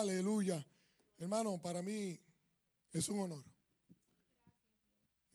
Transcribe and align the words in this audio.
Aleluya. 0.00 0.66
Hermano, 1.18 1.60
para 1.60 1.82
mí 1.82 2.18
es 2.90 3.08
un 3.10 3.20
honor. 3.20 3.44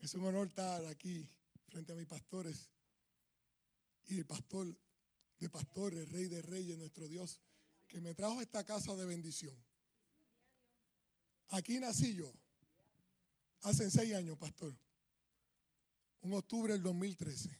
Es 0.00 0.12
un 0.14 0.24
honor 0.24 0.48
estar 0.48 0.84
aquí 0.86 1.24
frente 1.68 1.92
a 1.92 1.94
mis 1.94 2.08
pastores 2.08 2.68
y 4.08 4.18
el 4.18 4.26
pastor 4.26 4.76
de 5.38 5.48
pastores, 5.48 6.10
rey 6.10 6.26
de 6.26 6.42
reyes, 6.42 6.76
nuestro 6.76 7.06
Dios, 7.06 7.40
que 7.86 8.00
me 8.00 8.12
trajo 8.14 8.40
a 8.40 8.42
esta 8.42 8.64
casa 8.64 8.96
de 8.96 9.06
bendición. 9.06 9.56
Aquí 11.50 11.78
nací 11.78 12.16
yo, 12.16 12.32
hace 13.62 13.88
seis 13.88 14.14
años, 14.14 14.36
pastor, 14.36 14.76
un 16.22 16.34
octubre 16.34 16.72
del 16.72 16.82
2013. 16.82 17.56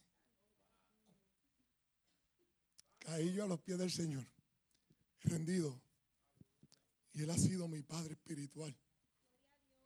Caí 2.98 3.32
yo 3.32 3.44
a 3.44 3.46
los 3.46 3.60
pies 3.60 3.78
del 3.78 3.92
Señor, 3.92 4.26
rendido 5.20 5.85
y 7.16 7.22
Él 7.22 7.30
ha 7.30 7.38
sido 7.38 7.66
mi 7.66 7.82
Padre 7.82 8.12
espiritual, 8.12 8.76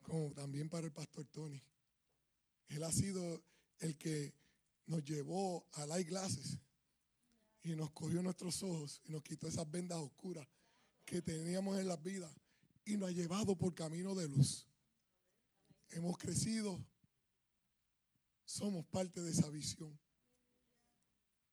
como 0.02 0.33
también 0.33 0.69
para 0.69 0.87
el 0.88 0.93
pastor 0.93 1.25
Tony. 1.27 1.62
Él 2.66 2.83
ha 2.83 2.91
sido 2.91 3.41
el 3.79 3.97
que 3.97 4.34
nos 4.87 5.05
llevó 5.05 5.65
al 5.74 5.93
eyeglasses 5.93 6.59
y 7.62 7.77
nos 7.77 7.93
cogió 7.93 8.21
nuestros 8.21 8.61
ojos 8.65 9.01
y 9.05 9.12
nos 9.12 9.23
quitó 9.23 9.47
esas 9.47 9.71
vendas 9.71 9.98
oscuras 9.98 10.45
que 11.05 11.23
teníamos 11.23 11.79
en 11.79 11.87
las 11.87 12.02
vidas 12.02 12.35
y 12.85 12.97
nos 12.97 13.11
ha 13.11 13.12
llevado 13.12 13.57
por 13.57 13.77
camino 13.77 14.16
de 14.16 14.27
luz. 14.27 14.66
Hemos 15.91 16.19
crecido, 16.19 16.85
somos 18.45 18.85
parte 18.87 19.21
de 19.23 19.30
esa 19.30 19.49
visión. 19.51 19.97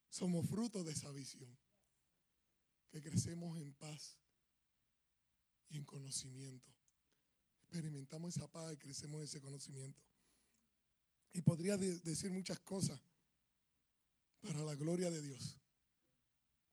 Somos 0.10 0.48
fruto 0.50 0.84
de 0.84 0.94
esa 0.94 1.12
visión. 1.12 1.56
Que 2.90 3.00
crecemos 3.00 3.60
en 3.60 3.74
paz 3.74 4.18
y 5.70 5.78
en 5.78 5.86
conocimiento. 5.86 6.72
Experimentamos 7.64 8.36
esa 8.36 8.48
paz 8.48 8.74
y 8.74 8.78
crecemos 8.78 9.24
ese 9.24 9.42
conocimiento. 9.42 10.02
Y 11.34 11.42
podría 11.42 11.78
decir 11.78 12.32
muchas 12.32 12.60
cosas 12.60 13.00
para 14.42 14.64
la 14.64 14.76
gloria 14.76 15.12
de 15.12 15.22
Dios. 15.22 15.58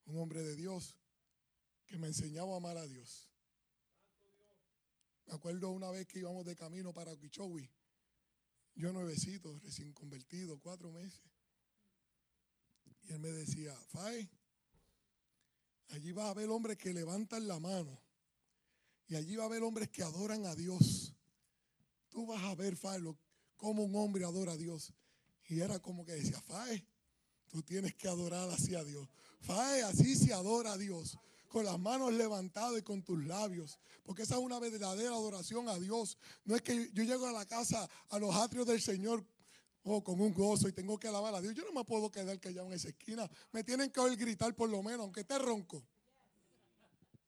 Un 0.07 0.19
hombre 0.19 0.43
de 0.43 0.55
Dios 0.55 0.97
que 1.87 1.99
me 1.99 2.07
enseñaba 2.07 2.55
a 2.55 2.57
amar 2.57 2.77
a 2.77 2.87
Dios. 2.87 3.29
Me 5.27 5.35
acuerdo 5.35 5.71
una 5.71 5.91
vez 5.91 6.07
que 6.07 6.21
íbamos 6.21 6.45
de 6.45 6.55
camino 6.55 6.93
para 6.93 7.13
Okeechobee. 7.13 7.71
Yo 8.77 8.93
nuevecito, 8.93 9.59
recién 9.61 9.93
convertido, 9.93 10.59
cuatro 10.59 10.93
meses. 10.93 11.23
Y 13.03 13.13
él 13.13 13.19
me 13.21 13.31
decía, 13.31 13.75
Fae, 13.89 14.29
allí 15.89 16.13
va 16.13 16.27
a 16.27 16.31
haber 16.31 16.49
hombres 16.51 16.77
que 16.79 16.93
levantan 16.93 17.47
la 17.47 17.59
mano 17.59 17.99
y 19.07 19.17
allí 19.17 19.37
va 19.37 19.45
a 19.45 19.47
haber 19.47 19.63
hombres 19.63 19.91
que 19.91 20.03
adoran 20.03 20.47
a 20.47 20.55
Dios. 20.55 21.13
Tú 22.09 22.27
vas 22.27 22.43
a 22.45 22.55
ver, 22.55 22.77
Fae, 22.77 23.01
cómo 23.57 23.85
un 23.85 23.95
hombre 23.97 24.25
adora 24.25 24.53
a 24.53 24.57
Dios. 24.57 24.93
Y 25.49 25.61
era 25.61 25.79
como 25.79 26.05
que 26.05 26.13
decía, 26.13 26.41
Fae, 26.41 26.87
tú 27.49 27.63
tienes 27.63 27.95
que 27.95 28.09
adorar 28.09 28.49
así 28.51 28.75
a 28.75 28.85
Dios. 28.85 29.09
Fae, 29.41 29.83
así 29.83 30.17
se 30.17 30.33
adora 30.33 30.73
a 30.73 30.79
Dios. 30.79 31.19
Con 31.49 31.65
las 31.65 31.79
manos 31.79 32.13
levantadas 32.13 32.79
y 32.79 32.83
con 32.83 33.03
tus 33.03 33.25
labios. 33.27 33.79
Porque 34.03 34.23
esa 34.23 34.35
es 34.35 34.41
una 34.41 34.59
verdadera 34.59 35.11
adoración 35.11 35.69
a 35.69 35.79
Dios. 35.79 36.19
No 36.45 36.57
es 36.57 36.63
que 36.63 36.91
yo 36.93 37.05
llego 37.05 37.27
a 37.27 37.33
la 37.33 37.47
casa, 37.47 37.89
a 38.09 38.19
los 38.19 38.35
atrios 38.35 38.67
del 38.67 38.81
Señor 38.81 39.25
oh, 39.85 40.03
con 40.03 40.21
un 40.21 40.33
gozo 40.33 40.67
y 40.67 40.73
tengo 40.73 40.99
que 40.99 41.09
alabar 41.09 41.35
a 41.35 41.41
Dios. 41.41 41.55
Yo 41.55 41.65
no 41.65 41.73
me 41.73 41.85
puedo 41.85 42.11
quedar 42.11 42.41
callado 42.41 42.67
en 42.69 42.73
esa 42.73 42.89
esquina. 42.89 43.31
Me 43.53 43.63
tienen 43.63 43.91
que 43.91 44.01
oír 44.01 44.17
gritar 44.17 44.55
por 44.57 44.69
lo 44.69 44.83
menos, 44.83 45.01
aunque 45.01 45.21
esté 45.21 45.39
ronco 45.39 45.85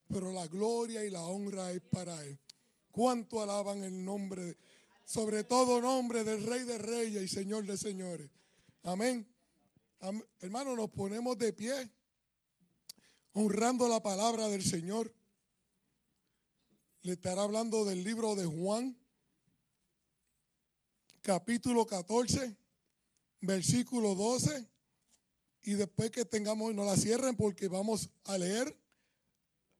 pero 0.09 0.33
la 0.33 0.47
gloria 0.47 1.05
y 1.05 1.11
la 1.11 1.23
honra 1.23 1.73
es 1.73 1.83
para 1.83 2.25
Él. 2.25 2.39
¿Cuánto 2.91 3.43
alaban 3.43 3.83
el 3.85 4.05
nombre, 4.05 4.57
sobre 5.05 5.45
todo 5.45 5.81
nombre 5.81 6.25
del 6.25 6.45
Rey 6.45 6.65
de 6.65 6.79
Reyes 6.79 7.23
y 7.23 7.29
Señor 7.29 7.67
de 7.67 7.77
Señores? 7.77 8.31
Amén. 8.83 9.27
Hermanos, 10.41 10.77
nos 10.77 10.91
ponemos 10.91 11.37
de 11.39 11.53
pie, 11.53 11.91
honrando 13.33 13.89
la 13.89 14.03
palabra 14.03 14.49
del 14.49 14.65
Señor. 14.65 15.12
Le 17.03 17.12
estará 17.12 17.43
hablando 17.43 17.84
del 17.84 18.05
libro 18.05 18.34
de 18.34 18.47
Juan, 18.47 18.97
capítulo 21.22 21.87
14, 21.87 22.56
versículo 23.41 24.15
12. 24.15 24.69
Y 25.65 25.72
después 25.72 26.12
que 26.12 26.25
tengamos, 26.25 26.72
no 26.75 26.84
la 26.84 26.97
cierren 26.97 27.37
porque 27.37 27.66
vamos 27.66 28.11
a 28.25 28.39
leer 28.39 28.77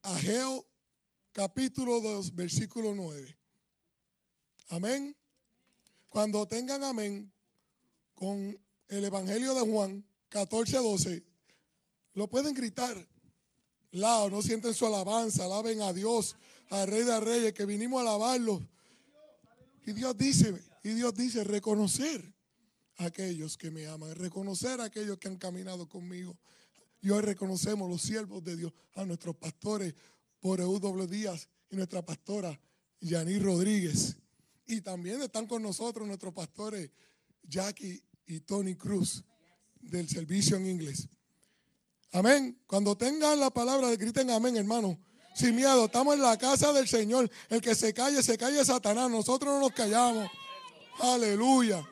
Ageo 0.07 0.65
capítulo 1.33 2.01
2, 2.01 2.37
versículo 2.37 2.95
9. 2.95 3.37
Amén. 4.69 5.17
Cuando 6.09 6.47
tengan 6.47 6.85
amén 6.85 7.33
con 8.15 8.57
el 8.87 9.05
Evangelio 9.05 9.53
de 9.55 9.69
Juan 9.69 10.07
14, 10.29 10.77
12, 10.77 11.25
lo 12.15 12.29
pueden 12.29 12.55
gritar. 12.55 12.97
Lao, 13.91 14.31
no 14.31 14.43
sienten 14.43 14.75
su 14.75 14.87
alabanza, 14.87 15.45
alaben 15.45 15.83
a 15.83 15.93
Dios, 15.93 16.37
al 16.71 16.87
Rey 16.87 17.03
de 17.03 17.19
Reyes, 17.19 17.53
que 17.53 17.67
vinimos 17.67 17.99
a 17.99 18.03
alabarlo. 18.03 18.63
Y 19.87 19.93
Dios 19.93 20.17
dice, 20.17 20.55
y 20.85 20.91
Dios 20.91 21.17
dice, 21.17 21.43
reconocer 21.43 22.33
a 22.99 23.07
aquellos 23.07 23.57
que 23.57 23.73
me 23.73 23.89
aman, 23.89 24.15
reconocer 24.15 24.81
a 24.81 24.85
aquellos 24.85 25.19
que 25.19 25.27
han 25.27 25.37
caminado 25.37 25.89
conmigo, 25.89 26.39
y 27.01 27.11
hoy 27.11 27.23
reconocemos 27.23 27.89
los 27.89 28.03
siervos 28.03 28.43
de 28.43 28.57
Dios, 28.57 28.73
a 28.95 29.05
nuestros 29.05 29.37
pastores, 29.37 29.95
por 30.41 30.59
W. 30.59 31.07
Díaz 31.07 31.49
y 31.71 31.77
nuestra 31.77 32.05
pastora, 32.05 32.59
Yaní 33.01 33.39
Rodríguez. 33.39 34.17
Y 34.67 34.81
también 34.81 35.23
están 35.23 35.47
con 35.47 35.63
nosotros 35.63 36.07
nuestros 36.07 36.33
pastores, 36.35 36.91
Jackie 37.43 38.03
y 38.27 38.41
Tony 38.41 38.75
Cruz, 38.75 39.25
del 39.81 40.09
servicio 40.09 40.57
en 40.57 40.67
inglés. 40.67 41.09
Amén. 42.13 42.59
Cuando 42.67 42.97
tengan 42.97 43.39
la 43.39 43.51
palabra, 43.51 43.95
griten 43.95 44.31
amén, 44.31 44.57
hermano. 44.57 44.99
Sin 45.35 45.55
miedo, 45.55 45.85
estamos 45.85 46.15
en 46.15 46.23
la 46.23 46.39
casa 46.39 46.73
del 46.73 46.89
Señor. 46.89 47.31
El 47.51 47.61
que 47.61 47.75
se 47.75 47.93
calle, 47.93 48.23
se 48.23 48.39
calle 48.39 48.65
Satanás. 48.65 49.11
Nosotros 49.11 49.53
no 49.53 49.61
nos 49.61 49.73
callamos. 49.73 50.29
Aleluya. 50.99 51.87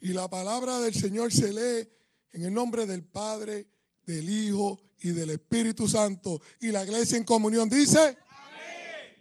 Y 0.00 0.08
la 0.08 0.28
palabra 0.28 0.80
del 0.80 0.92
Señor 0.92 1.32
se 1.32 1.52
lee 1.52 1.88
en 2.34 2.44
el 2.44 2.52
nombre 2.52 2.84
del 2.84 3.04
Padre, 3.04 3.68
del 4.04 4.28
Hijo 4.28 4.80
y 5.00 5.10
del 5.10 5.30
Espíritu 5.30 5.86
Santo. 5.88 6.42
Y 6.60 6.72
la 6.72 6.84
iglesia 6.84 7.16
en 7.16 7.24
comunión 7.24 7.68
dice, 7.68 8.18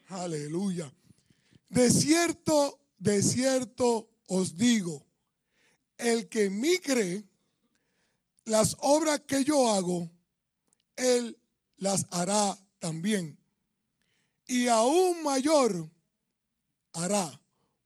aleluya. 0.08 0.92
De 1.70 1.92
cierto, 1.92 2.80
de 2.98 3.22
cierto 3.22 4.10
os 4.28 4.58
digo, 4.58 5.06
el 5.98 6.28
que 6.28 6.46
en 6.46 6.60
mí 6.60 6.80
cree, 6.80 7.24
las 8.46 8.76
obras 8.80 9.22
que 9.22 9.44
yo 9.44 9.70
hago, 9.72 10.10
él 10.96 11.38
las 11.78 12.08
hará 12.10 12.58
también. 12.80 13.38
Y 14.48 14.68
aún 14.68 15.22
mayor 15.22 15.88
hará, 16.94 17.40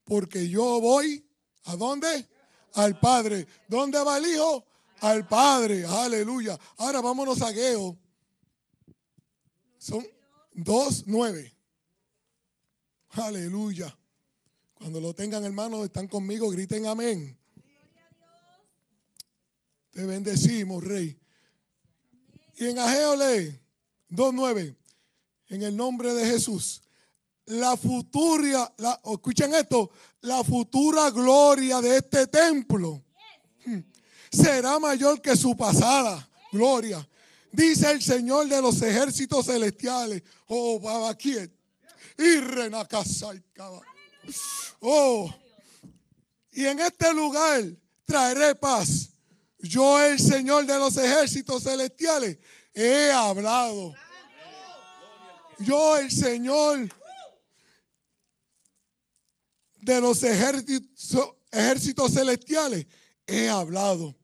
porque 0.05 0.47
yo 0.47 0.79
voy, 0.79 1.29
¿a 1.65 1.75
dónde? 1.75 2.29
Al 2.73 2.97
Padre. 2.99 3.45
¿Dónde 3.67 4.01
va 4.01 4.19
el 4.19 4.25
Hijo? 4.25 4.66
Al 5.01 5.27
Padre. 5.27 5.85
Aleluya. 5.85 6.59
Ahora 6.77 7.01
vámonos 7.01 7.41
a 7.41 7.53
Geo. 7.53 7.97
Son 9.77 10.05
dos 10.53 11.03
nueve. 11.07 11.55
Aleluya. 13.09 13.95
Cuando 14.73 14.99
lo 14.99 15.13
tengan, 15.13 15.43
hermanos, 15.43 15.85
están 15.85 16.07
conmigo, 16.07 16.49
griten 16.49 16.85
amén. 16.85 17.37
Te 19.91 20.05
bendecimos, 20.05 20.83
Rey. 20.83 21.19
Y 22.57 22.67
en 22.67 22.79
Ageo 22.79 23.15
lee 23.15 23.59
2.9, 24.09 24.75
en 25.49 25.63
el 25.63 25.75
nombre 25.75 26.13
de 26.13 26.25
Jesús, 26.25 26.81
la 27.45 27.77
futura, 27.77 28.73
escuchen 29.11 29.53
esto, 29.53 29.91
la 30.21 30.43
futura 30.43 31.09
gloria 31.11 31.81
de 31.81 31.97
este 31.97 32.27
templo 32.27 33.03
será 34.31 34.79
mayor 34.79 35.21
que 35.21 35.35
su 35.35 35.55
pasada. 35.55 36.27
Gloria. 36.51 37.07
Dice 37.51 37.91
el 37.91 38.01
Señor 38.01 38.47
de 38.47 38.61
los 38.61 38.81
ejércitos 38.81 39.45
celestiales. 39.45 40.23
Oh. 40.47 40.79
Y 42.17 42.37
Oh. 44.79 45.33
Y 46.51 46.65
en 46.65 46.79
este 46.79 47.13
lugar 47.13 47.63
traeré 48.05 48.55
paz. 48.55 49.09
Yo, 49.59 50.01
el 50.01 50.19
Señor 50.19 50.65
de 50.65 50.77
los 50.77 50.97
ejércitos 50.97 51.63
celestiales, 51.63 52.37
he 52.73 53.11
hablado. 53.11 53.93
Yo, 55.59 55.97
el 55.97 56.11
Señor 56.11 56.89
de 59.81 60.01
los 60.01 60.23
ejércitos 60.23 62.13
celestiales, 62.13 62.85
he 63.25 63.49
hablado. 63.49 64.16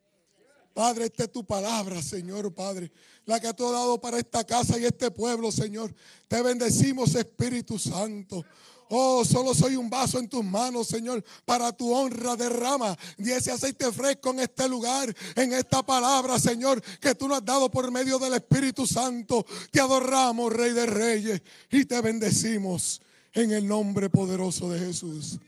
Padre, 0.74 1.06
esta 1.06 1.26
es 1.26 1.32
tu 1.32 1.46
palabra, 1.46 2.02
Señor 2.02 2.52
Padre, 2.54 2.92
la 3.26 3.40
que 3.40 3.54
tú 3.54 3.68
has 3.68 3.74
dado 3.74 4.02
para 4.02 4.18
esta 4.18 4.44
casa 4.44 4.80
y 4.80 4.86
este 4.86 5.12
pueblo, 5.12 5.52
Señor. 5.52 5.94
Te 6.28 6.42
bendecimos, 6.42 7.14
Espíritu 7.14 7.78
Santo. 7.78 8.44
Oh, 8.90 9.24
solo 9.24 9.54
soy 9.54 9.76
un 9.76 9.90
vaso 9.90 10.20
en 10.20 10.28
tus 10.28 10.44
manos, 10.44 10.88
Señor, 10.88 11.24
para 11.46 11.72
tu 11.72 11.94
honra. 11.94 12.36
Derrama 12.36 12.98
de 13.18 13.36
ese 13.36 13.52
aceite 13.52 13.92
fresco 13.92 14.32
en 14.32 14.42
este 14.42 14.68
lugar, 14.68 15.16
en 15.36 15.54
esta 15.54 15.84
palabra, 15.84 16.40
Señor, 16.40 16.82
que 17.00 17.16
tú 17.16 17.28
nos 17.28 17.40
has 17.40 17.46
dado 17.46 17.70
por 17.70 17.92
medio 17.92 18.18
del 18.20 18.34
Espíritu 18.34 18.86
Santo. 18.88 19.46
Te 19.72 19.80
adoramos, 19.80 20.52
Rey 20.52 20.74
de 20.74 20.86
Reyes, 20.86 21.42
y 21.72 21.86
te 21.86 22.02
bendecimos 22.02 23.02
en 23.34 23.52
el 23.52 23.68
nombre 23.68 24.10
poderoso 24.10 24.70
de 24.70 24.80
Jesús. 24.80 25.40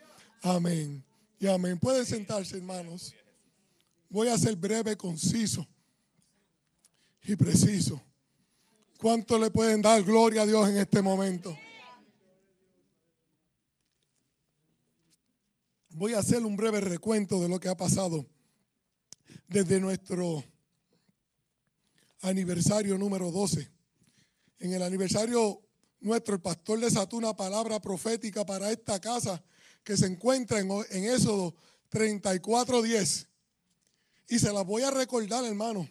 Amén. 0.41 1.03
Y 1.39 1.47
amén. 1.47 1.79
Pueden 1.79 2.05
sentarse, 2.05 2.57
hermanos. 2.57 3.13
Voy 4.15 4.29
a 4.29 4.37
ser 4.37 4.55
breve, 4.55 4.95
conciso 4.95 5.67
y 7.23 7.35
preciso. 7.35 8.01
¿Cuánto 8.97 9.37
le 9.37 9.51
pueden 9.51 9.81
dar 9.81 10.01
gloria 10.03 10.43
a 10.43 10.45
Dios 10.45 10.69
en 10.69 10.77
este 10.77 11.01
momento? 11.01 11.53
Voy 15.89 16.13
a 16.13 16.19
hacer 16.19 16.45
un 16.45 16.55
breve 16.55 16.79
recuento 16.79 17.41
de 17.41 17.49
lo 17.49 17.59
que 17.59 17.67
ha 17.67 17.75
pasado 17.75 18.25
desde 19.49 19.81
nuestro 19.81 20.45
aniversario 22.21 22.97
número 22.97 23.31
12. 23.31 23.69
En 24.59 24.71
el 24.71 24.81
aniversario 24.81 25.61
nuestro, 25.99 26.35
el 26.35 26.41
pastor 26.41 26.79
desató 26.79 27.17
una 27.17 27.35
palabra 27.35 27.81
profética 27.81 28.45
para 28.45 28.71
esta 28.71 28.97
casa 29.01 29.43
que 29.83 29.97
se 29.97 30.05
encuentra 30.05 30.61
en, 30.61 30.71
en 30.91 31.03
Éxodo 31.03 31.53
34:10. 31.91 33.27
Y 34.27 34.39
se 34.39 34.51
las 34.51 34.65
voy 34.65 34.83
a 34.83 34.91
recordar, 34.91 35.43
hermano. 35.45 35.87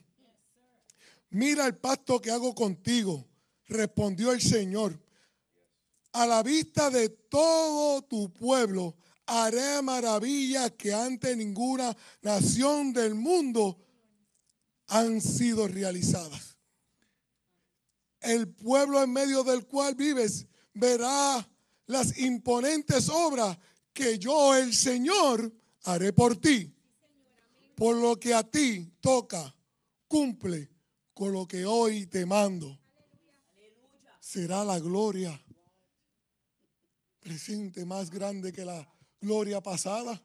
Mira 1.30 1.66
el 1.66 1.76
pacto 1.76 2.20
que 2.20 2.30
hago 2.30 2.54
contigo, 2.54 3.26
respondió 3.66 4.32
el 4.32 4.40
Señor. 4.40 5.00
A 6.12 6.26
la 6.26 6.42
vista 6.42 6.90
de 6.90 7.08
todo 7.08 8.02
tu 8.02 8.32
pueblo 8.32 8.96
haré 9.26 9.82
maravillas 9.82 10.72
que 10.72 10.92
antes 10.92 11.36
ninguna 11.36 11.96
nación 12.22 12.92
del 12.92 13.14
mundo 13.14 13.78
han 14.86 15.20
sido 15.20 15.66
realizadas. 15.66 16.56
El 18.20 18.48
pueblo 18.48 19.02
en 19.02 19.12
medio 19.12 19.42
del 19.42 19.66
cual 19.66 19.94
vives 19.94 20.46
verá 20.72 21.46
las 21.86 22.16
imponentes 22.18 23.08
obras 23.08 23.58
que 23.92 24.18
yo, 24.18 24.54
el 24.54 24.74
Señor, 24.74 25.52
haré 25.84 26.12
por 26.12 26.36
ti. 26.36 26.73
Por 27.74 27.96
lo 27.96 28.18
que 28.18 28.34
a 28.34 28.42
ti 28.42 28.92
toca, 29.00 29.54
cumple 30.06 30.70
con 31.12 31.32
lo 31.32 31.46
que 31.46 31.64
hoy 31.64 32.06
te 32.06 32.24
mando. 32.26 32.78
Será 34.20 34.64
la 34.64 34.78
gloria 34.78 35.40
presente 37.20 37.86
más 37.86 38.10
grande 38.10 38.52
que 38.52 38.64
la 38.64 38.86
gloria 39.20 39.60
pasada. 39.62 40.22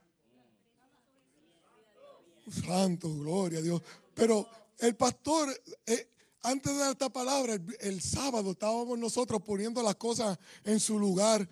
Santo, 2.65 3.13
gloria 3.15 3.59
a 3.59 3.61
Dios. 3.61 3.81
Pero 4.13 4.47
el 4.79 4.95
pastor, 4.95 5.49
eh, 5.85 6.09
antes 6.41 6.73
de 6.73 6.79
dar 6.79 6.91
esta 6.91 7.09
palabra, 7.09 7.57
el, 7.79 8.01
sábado 8.01 8.51
estábamos 8.51 8.97
nosotros 8.99 9.41
poniendo 9.41 9.81
las 9.81 9.95
cosas 9.95 10.37
en 10.63 10.79
su 10.79 10.99
lugar 10.99 11.47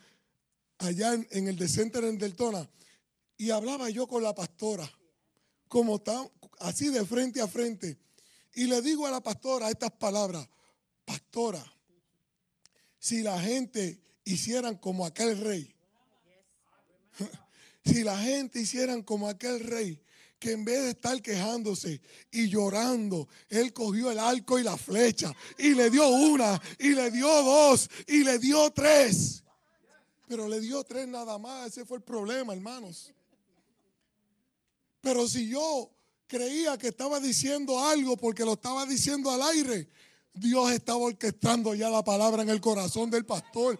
allá 0.80 1.14
en, 1.14 1.48
el 1.48 1.56
Decenter 1.56 2.04
en 2.04 2.18
Deltona. 2.18 2.70
Y 3.38 3.52
hablaba 3.52 3.90
yo 3.90 4.08
con 4.08 4.24
la 4.24 4.34
pastora, 4.34 4.92
como 5.68 6.00
tan, 6.00 6.30
así 6.60 6.90
de 6.90 7.06
frente 7.06 7.42
a 7.42 7.48
frente. 7.48 7.98
Y 8.56 8.66
le 8.66 8.82
digo 8.82 9.06
a 9.06 9.12
la 9.12 9.22
pastora 9.22 9.70
estas 9.70 9.92
palabras, 9.92 10.48
pastora, 11.06 11.64
si 13.00 13.22
la 13.22 13.40
gente 13.40 14.02
hicieran 14.26 14.76
como 14.76 15.06
aquel 15.06 15.40
rey, 15.40 15.74
si 17.86 18.04
la 18.04 18.18
gente 18.18 18.60
hicieran 18.60 19.04
como 19.04 19.30
aquel 19.30 19.60
rey, 19.60 20.02
que 20.40 20.52
en 20.52 20.66
vez 20.66 20.84
de 20.84 20.90
estar 20.92 21.22
quejándose 21.22 22.02
y 22.32 22.48
llorando, 22.50 23.28
él 23.50 23.74
cogió 23.74 24.12
el 24.12 24.20
arco 24.20 24.60
y 24.60 24.64
la 24.64 24.78
flecha 24.78 25.34
y 25.58 25.74
le 25.74 25.90
dio 25.90 26.08
una 26.08 26.62
y 26.80 26.90
le 26.90 27.10
dio 27.10 27.28
dos 27.28 27.90
y 28.08 28.24
le 28.24 28.38
dio 28.38 28.70
tres. 28.72 29.44
Pero 30.28 30.48
le 30.48 30.60
dio 30.60 30.84
tres 30.84 31.08
nada 31.08 31.38
más, 31.38 31.68
ese 31.68 31.86
fue 31.86 31.98
el 31.98 32.04
problema, 32.04 32.54
hermanos. 32.54 33.14
Pero 35.02 35.28
si 35.28 35.50
yo 35.50 35.92
creía 36.28 36.78
que 36.78 36.90
estaba 36.90 37.20
diciendo 37.20 37.80
algo 37.84 38.18
porque 38.18 38.46
lo 38.46 38.54
estaba 38.54 38.86
diciendo 38.86 39.32
al 39.32 39.42
aire, 39.42 39.90
Dios 40.34 40.72
estaba 40.72 41.00
orquestando 41.00 41.74
ya 41.74 41.90
la 41.90 42.04
palabra 42.04 42.44
en 42.44 42.50
el 42.50 42.62
corazón 42.62 43.10
del 43.10 43.26
pastor. 43.26 43.80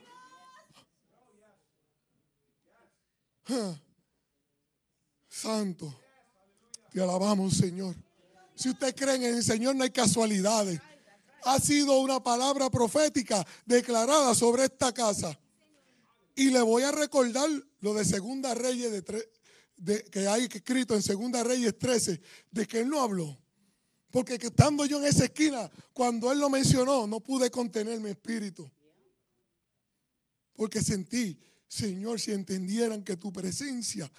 Santo, 5.30 5.94
te 6.92 7.02
alabamos, 7.02 7.56
Señor. 7.56 7.96
Si 8.56 8.70
usted 8.70 8.96
cree 8.96 9.16
en 9.16 9.24
el 9.24 9.44
Señor, 9.44 9.76
no 9.76 9.84
hay 9.84 9.92
casualidades. 9.92 10.82
Ha 11.44 11.60
sido 11.60 12.00
una 12.00 12.22
palabra 12.22 12.70
profética 12.72 13.46
declarada 13.66 14.34
sobre 14.34 14.64
esta 14.66 14.92
casa. 14.92 15.40
Y 16.36 16.50
le 16.50 16.62
voy 16.62 16.84
a 16.84 16.92
recordar 16.92 17.50
lo 17.82 17.94
de 17.94 18.04
Segunda 18.04 18.54
Reyes 18.56 18.92
de, 18.92 19.30
que 20.12 20.28
hay 20.28 20.46
escrito 20.46 20.96
en 20.96 21.02
Segunda 21.02 21.44
Reyes 21.44 21.78
13, 21.78 22.22
de 22.52 22.68
que 22.68 22.82
él 22.82 22.90
no 22.90 23.02
habló. 23.02 23.38
Porque 24.10 24.36
estando 24.36 24.86
yo 24.86 25.00
en 25.00 25.06
esa 25.06 25.26
esquina, 25.26 25.70
cuando 25.94 26.32
él 26.32 26.40
lo 26.40 26.50
mencionó, 26.50 27.06
no 27.08 27.20
pude 27.20 27.52
contener 27.52 28.00
mi 28.00 28.10
espíritu. 28.10 28.70
Porque 30.56 30.82
sentí, 30.82 31.38
Señor, 31.68 32.20
si 32.20 32.32
entendieran 32.32 33.04
que 33.04 33.18
tu 33.18 33.32
presencia 33.32 34.10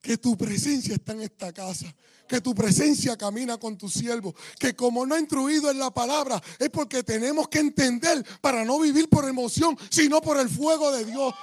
que 0.00 0.16
tu 0.16 0.36
presencia 0.36 0.94
está 0.94 1.12
en 1.12 1.22
esta 1.22 1.52
casa, 1.52 1.94
que 2.26 2.40
tu 2.40 2.54
presencia 2.54 3.16
camina 3.16 3.58
con 3.58 3.76
tu 3.76 3.88
siervo, 3.88 4.34
que 4.58 4.74
como 4.74 5.04
no 5.04 5.14
ha 5.14 5.20
instruido 5.20 5.70
en 5.70 5.78
la 5.78 5.90
palabra, 5.90 6.42
es 6.58 6.70
porque 6.70 7.02
tenemos 7.02 7.48
que 7.48 7.58
entender 7.58 8.24
para 8.40 8.64
no 8.64 8.78
vivir 8.80 9.08
por 9.08 9.28
emoción, 9.28 9.76
sino 9.90 10.20
por 10.20 10.38
el 10.38 10.48
fuego 10.48 10.90
de 10.92 11.04
Dios. 11.04 11.34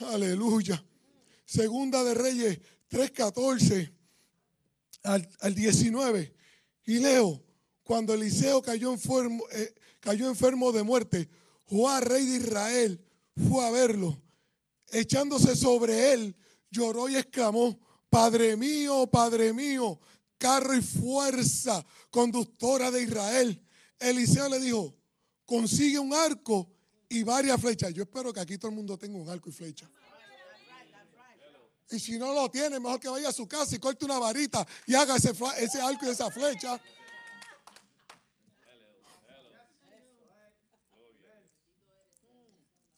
Aleluya. 0.00 0.84
Segunda 1.44 2.04
de 2.04 2.14
Reyes 2.14 2.60
3:14 2.90 3.92
al, 5.04 5.28
al 5.40 5.54
19. 5.54 6.34
Y 6.86 6.98
leo, 6.98 7.42
cuando 7.82 8.14
Eliseo 8.14 8.62
cayó 8.62 8.92
enfermo, 8.92 9.44
eh, 9.52 9.74
cayó 10.00 10.28
enfermo 10.28 10.72
de 10.72 10.82
muerte, 10.82 11.28
Joá, 11.64 12.00
rey 12.00 12.24
de 12.24 12.36
Israel, 12.36 13.04
fue 13.48 13.66
a 13.66 13.70
verlo 13.70 14.22
echándose 14.92 15.56
sobre 15.56 16.12
él, 16.12 16.36
lloró 16.70 17.08
y 17.08 17.16
exclamó, 17.16 17.78
Padre 18.08 18.56
mío, 18.56 19.06
Padre 19.08 19.52
mío, 19.52 20.00
carro 20.38 20.74
y 20.74 20.82
fuerza, 20.82 21.84
conductora 22.10 22.90
de 22.90 23.02
Israel. 23.02 23.62
Eliseo 23.98 24.48
le 24.48 24.60
dijo, 24.60 24.94
consigue 25.44 25.98
un 25.98 26.14
arco 26.14 26.70
y 27.08 27.22
varias 27.22 27.60
flechas. 27.60 27.92
Yo 27.92 28.04
espero 28.04 28.32
que 28.32 28.40
aquí 28.40 28.58
todo 28.58 28.70
el 28.70 28.76
mundo 28.76 28.96
tenga 28.98 29.16
un 29.18 29.28
arco 29.28 29.48
y 29.48 29.52
flecha. 29.52 29.90
Y 31.90 32.00
si 32.00 32.18
no 32.18 32.34
lo 32.34 32.50
tiene, 32.50 32.80
mejor 32.80 32.98
que 32.98 33.08
vaya 33.08 33.28
a 33.28 33.32
su 33.32 33.46
casa 33.46 33.76
y 33.76 33.78
corte 33.78 34.04
una 34.04 34.18
varita 34.18 34.66
y 34.86 34.94
haga 34.94 35.16
ese, 35.16 35.32
ese 35.58 35.80
arco 35.80 36.06
y 36.06 36.08
esa 36.08 36.30
flecha. 36.30 36.80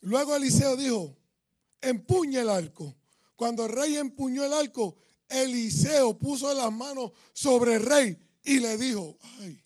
Luego 0.01 0.37
Eliseo 0.37 0.77
dijo, 0.77 1.17
empuña 1.83 2.41
el 2.41 2.49
arco. 2.49 2.97
Cuando 3.37 3.67
el 3.67 3.73
rey 3.73 3.97
empuñó 3.97 4.45
el 4.45 4.53
arco, 4.53 4.97
Eliseo 5.29 6.19
puso 6.19 6.53
las 6.55 6.73
manos 6.73 7.13
sobre 7.33 7.75
el 7.75 7.83
rey 7.85 8.19
y 8.43 8.59
le 8.61 8.79
dijo, 8.79 9.19
ay, 9.41 9.63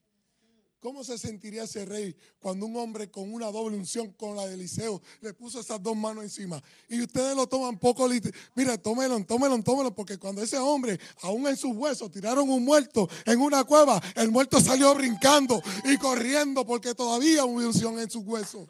¿cómo 0.82 1.04
se 1.04 1.16
sentiría 1.16 1.62
ese 1.62 1.84
rey 1.84 2.14
cuando 2.40 2.66
un 2.66 2.76
hombre 2.76 3.08
con 3.08 3.32
una 3.32 3.52
doble 3.52 3.76
unción 3.76 4.12
con 4.14 4.34
la 4.34 4.46
de 4.46 4.54
Eliseo 4.54 5.00
le 5.20 5.32
puso 5.32 5.60
esas 5.60 5.80
dos 5.80 5.96
manos 5.96 6.24
encima? 6.24 6.60
Y 6.88 7.00
ustedes 7.00 7.36
lo 7.36 7.46
toman 7.46 7.78
poco, 7.78 8.08
mira, 8.56 8.76
tómelo, 8.76 9.24
tómelo, 9.24 9.62
tómelo, 9.62 9.94
porque 9.94 10.18
cuando 10.18 10.42
ese 10.42 10.58
hombre, 10.58 10.98
aún 11.22 11.46
en 11.46 11.56
sus 11.56 11.74
huesos, 11.76 12.10
tiraron 12.10 12.50
un 12.50 12.64
muerto 12.64 13.08
en 13.24 13.40
una 13.40 13.62
cueva, 13.62 14.02
el 14.16 14.32
muerto 14.32 14.60
salió 14.60 14.92
brincando 14.94 15.62
y 15.84 15.96
corriendo 15.96 16.66
porque 16.66 16.94
todavía 16.94 17.44
hubo 17.44 17.60
unción 17.60 18.00
en 18.00 18.10
sus 18.10 18.24
huesos 18.24 18.68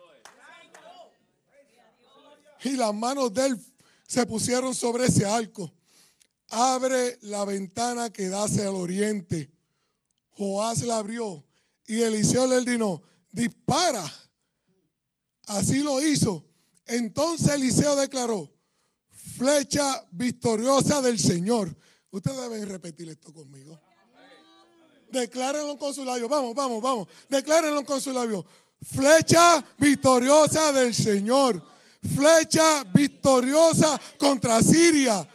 y 2.64 2.76
las 2.76 2.94
manos 2.94 3.32
de 3.32 3.46
él 3.46 3.60
se 4.06 4.24
pusieron 4.26 4.74
sobre 4.74 5.06
ese 5.06 5.24
arco. 5.24 5.72
Abre 6.50 7.18
la 7.22 7.44
ventana 7.44 8.10
que 8.10 8.28
da 8.28 8.44
hacia 8.44 8.64
el 8.64 8.74
oriente. 8.74 9.50
Joás 10.36 10.82
la 10.82 10.98
abrió 10.98 11.44
y 11.92 12.02
Eliseo 12.02 12.46
le 12.46 12.56
ordenó, 12.56 13.02
dispara. 13.30 14.02
Así 15.48 15.80
lo 15.80 16.00
hizo. 16.00 16.42
Entonces 16.86 17.50
Eliseo 17.52 17.94
declaró, 17.96 18.50
flecha 19.10 20.02
victoriosa 20.10 21.02
del 21.02 21.18
Señor. 21.18 21.76
Ustedes 22.10 22.40
deben 22.40 22.66
repetir 22.66 23.10
esto 23.10 23.30
conmigo. 23.34 23.78
Declárenlo 25.10 25.76
con 25.76 25.92
su 25.92 26.02
labio. 26.02 26.30
Vamos, 26.30 26.54
vamos, 26.54 26.80
vamos. 26.80 27.08
Declárenlo 27.28 27.84
con 27.84 28.00
su 28.00 28.10
labio. 28.10 28.46
Flecha 28.80 29.62
victoriosa 29.76 30.72
del 30.72 30.94
Señor. 30.94 31.62
Flecha 32.16 32.84
victoriosa 32.84 34.00
contra 34.16 34.62
Siria. 34.62 35.28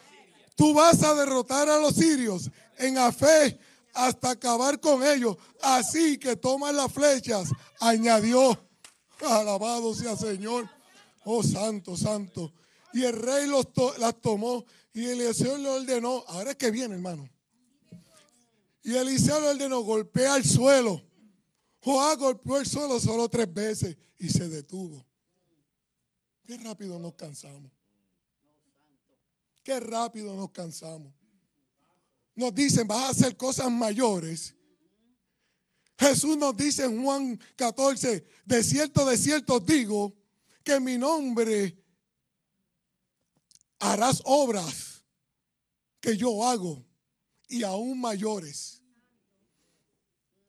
Tú 0.55 0.73
vas 0.73 1.03
a 1.03 1.13
derrotar 1.13 1.69
a 1.69 1.77
los 1.77 1.93
sirios 1.93 2.49
en 2.79 2.95
la 2.95 3.11
fe 3.11 3.59
hasta 3.97 4.31
acabar 4.31 4.79
con 4.79 5.05
ellos. 5.05 5.35
Así 5.61 6.17
que 6.17 6.35
toman 6.35 6.75
las 6.75 6.91
flechas, 6.91 7.49
añadió. 7.79 8.57
Alabado 9.21 9.93
sea 9.95 10.15
Señor. 10.15 10.69
Oh, 11.25 11.43
santo, 11.43 11.97
santo. 11.97 12.53
Y 12.93 13.03
el 13.03 13.13
rey 13.13 13.47
los 13.47 13.67
las 13.97 14.21
tomó 14.21 14.63
y 14.93 15.05
Eliseo 15.05 15.57
le 15.57 15.69
ordenó. 15.69 16.23
Ahora 16.27 16.51
es 16.51 16.57
que 16.57 16.71
viene, 16.71 16.95
hermano. 16.95 17.27
Y 18.83 18.95
Eliseo 18.95 19.39
le 19.41 19.49
ordenó, 19.49 19.81
golpea 19.81 20.37
el 20.37 20.45
suelo. 20.45 21.01
Joab 21.83 22.19
golpeó 22.19 22.57
el 22.57 22.65
suelo 22.65 22.99
solo 22.99 23.27
tres 23.27 23.51
veces 23.53 23.97
y 24.19 24.29
se 24.29 24.47
detuvo. 24.47 25.05
Qué 26.45 26.57
rápido 26.57 26.97
nos 26.97 27.15
cansamos. 27.15 27.71
Qué 29.63 29.79
rápido 29.79 30.35
nos 30.35 30.51
cansamos. 30.51 31.16
Nos 32.37 32.53
dicen, 32.53 32.87
vas 32.87 33.03
a 33.03 33.09
hacer 33.09 33.35
cosas 33.35 33.71
mayores. 33.71 34.53
Jesús 35.97 36.37
nos 36.37 36.55
dice 36.55 36.85
en 36.85 37.03
Juan 37.03 37.39
14, 37.55 38.23
de 38.45 38.63
cierto, 38.63 39.07
de 39.07 39.17
cierto 39.17 39.59
digo, 39.59 40.15
que 40.63 40.79
mi 40.79 40.99
nombre 40.99 41.83
harás 43.79 44.21
obras 44.23 45.03
que 45.99 46.15
yo 46.15 46.47
hago 46.47 46.85
y 47.49 47.63
aún 47.63 47.99
mayores. 47.99 48.83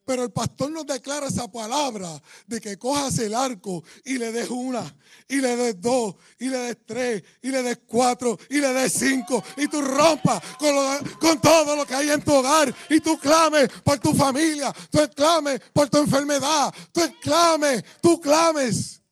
Pero 0.09 0.23
el 0.23 0.31
pastor 0.31 0.71
nos 0.71 0.87
declara 0.87 1.27
esa 1.27 1.51
palabra 1.51 2.19
de 2.47 2.59
que 2.59 2.79
cojas 2.79 3.19
el 3.19 3.35
arco 3.35 3.83
y 4.03 4.17
le 4.17 4.31
des 4.31 4.49
una, 4.49 4.81
y 5.27 5.35
le 5.35 5.55
des 5.55 5.79
dos, 5.79 6.15
y 6.39 6.49
le 6.49 6.57
des 6.57 6.77
tres, 6.83 7.23
y 7.43 7.49
le 7.49 7.61
des 7.61 7.77
cuatro, 7.85 8.35
y 8.49 8.59
le 8.59 8.73
des 8.73 8.91
cinco, 8.91 9.43
y 9.55 9.67
tú 9.67 9.83
rompas 9.83 10.41
con, 10.57 11.39
todo 11.39 11.75
lo 11.75 11.85
que 11.85 11.93
hay 11.93 12.09
en 12.09 12.23
tu 12.23 12.33
hogar, 12.33 12.73
y 12.89 12.99
tú 13.01 13.19
clames 13.19 13.69
por 13.83 13.99
tu 13.99 14.11
familia, 14.15 14.73
tú 14.89 14.97
clames 15.15 15.61
por 15.71 15.87
tu 15.89 15.99
enfermedad, 15.99 16.73
tú 16.91 17.01
clames, 17.21 17.83
tú 18.01 18.19
clames. 18.19 19.03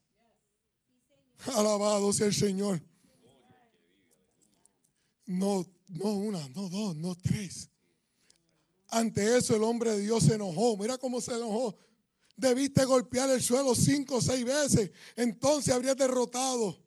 Alabado 1.54 2.12
sea 2.12 2.26
el 2.26 2.34
Señor. 2.34 2.82
No, 5.26 5.64
no 5.90 6.10
una, 6.10 6.48
no 6.48 6.68
dos, 6.68 6.96
no 6.96 7.14
tres. 7.14 7.70
Ante 8.88 9.36
eso 9.36 9.54
el 9.54 9.62
hombre 9.62 9.90
de 9.92 10.00
Dios 10.00 10.24
se 10.24 10.34
enojó. 10.34 10.76
Mira 10.76 10.96
cómo 10.96 11.20
se 11.20 11.34
enojó. 11.34 11.78
Debiste 12.36 12.84
golpear 12.84 13.28
el 13.30 13.42
suelo 13.42 13.74
cinco 13.74 14.16
o 14.16 14.22
seis 14.22 14.44
veces. 14.44 14.90
Entonces 15.16 15.74
habrías 15.74 15.96
derrotado 15.96 16.78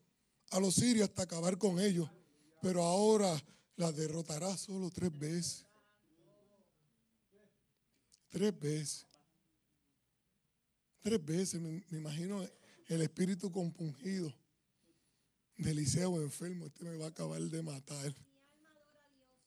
a 0.50 0.60
los 0.60 0.75
sirios 0.75 1.10
hasta 1.10 1.24
acabar 1.24 1.58
con 1.58 1.79
ellos. 1.79 2.10
Pero 2.62 2.84
ahora 2.84 3.41
la 3.75 3.91
derrotarás 3.91 4.62
solo 4.62 4.89
tres 4.89 5.17
veces. 5.17 5.65
Tres 8.29 8.58
veces. 8.60 9.05
Tres 11.01 11.24
veces. 11.24 11.62
Me, 11.62 11.84
imagino 11.91 12.43
el 12.88 13.01
espíritu 13.01 13.51
compungido 13.51 14.34
de 15.58 15.72
Eliseo 15.72 16.22
enfermo. 16.22 16.65
Este 16.65 16.84
me 16.84 16.98
va 16.98 17.05
a 17.05 17.10
acabar 17.10 17.41
de 17.41 17.62
matar. 17.62 18.15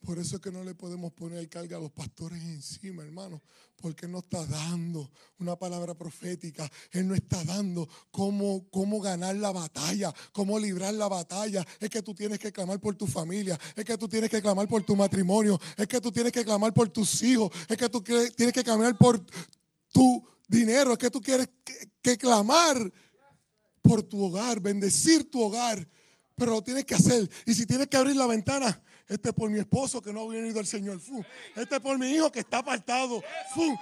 Por 0.05 0.19
eso 0.19 0.37
es 0.37 0.43
que 0.43 0.53
no 0.53 0.63
le 0.63 0.75
podemos 0.75 1.13
poner 1.15 1.49
carga 1.49 1.79
a 1.79 1.81
los 1.81 1.91
pastores 1.91 2.43
encima, 2.43 3.03
hermano, 3.03 3.41
porque 3.77 4.05
Él 4.05 4.13
no 4.13 4.19
está 4.19 4.45
dando 4.45 5.11
una 5.39 5.57
palabra 5.57 5.95
profética. 5.95 6.71
Él 6.91 7.09
no 7.09 7.15
está 7.15 7.43
dando 7.43 7.89
cómo, 8.11 8.69
cómo 8.71 9.01
ganar 9.01 9.35
la 9.37 9.51
batalla, 9.51 10.13
cómo 10.33 10.59
librar 10.59 10.93
la 10.93 11.09
batalla. 11.09 11.67
Es 11.81 11.89
que 11.89 12.03
tú 12.03 12.15
tienes 12.15 12.39
que 12.39 12.53
clamar 12.53 12.79
por 12.81 12.95
tu 12.97 13.07
familia, 13.07 13.59
es 13.75 13.85
que 13.85 13.97
tú 13.97 14.07
tienes 14.07 14.29
que 14.29 14.43
clamar 14.43 14.69
por 14.69 14.83
tu 14.83 14.95
matrimonio, 14.95 15.59
es 15.77 15.89
que 15.89 16.01
tú 16.01 16.13
tienes 16.13 16.33
que 16.33 16.45
clamar 16.45 16.75
por 16.75 16.91
tus 16.91 17.23
hijos, 17.23 17.51
es 17.67 17.77
que 17.77 17.89
tú 17.89 18.03
tienes 18.03 18.53
que 18.53 18.63
clamar 18.63 18.99
por 18.99 19.25
tu 19.91 20.23
dinero, 20.47 20.93
es 20.93 20.99
que 20.99 21.11
tú 21.11 21.21
tienes 21.23 21.49
que 22.03 22.19
clamar 22.19 22.93
por 23.81 24.03
tu 24.03 24.23
hogar, 24.23 24.61
bendecir 24.61 25.31
tu 25.31 25.43
hogar. 25.43 25.89
Pero 26.37 26.53
lo 26.53 26.63
tienes 26.63 26.85
que 26.85 26.95
hacer. 26.95 27.31
Y 27.47 27.55
si 27.55 27.65
tienes 27.65 27.87
que 27.87 27.97
abrir 27.97 28.17
la 28.17 28.27
ventana, 28.27 28.83
este 29.09 29.29
es 29.29 29.35
por 29.35 29.51
mi 29.51 29.59
esposo 29.59 30.01
que 30.01 30.13
no 30.13 30.23
ha 30.23 30.29
venido 30.29 30.59
al 30.59 30.67
Señor. 30.67 30.99
Este 31.55 31.75
es 31.75 31.81
por 31.81 31.99
mi 31.99 32.09
hijo 32.11 32.33
que 32.33 32.41
está 32.41 32.59
apartado. 32.59 33.23
Eh, 33.57 33.77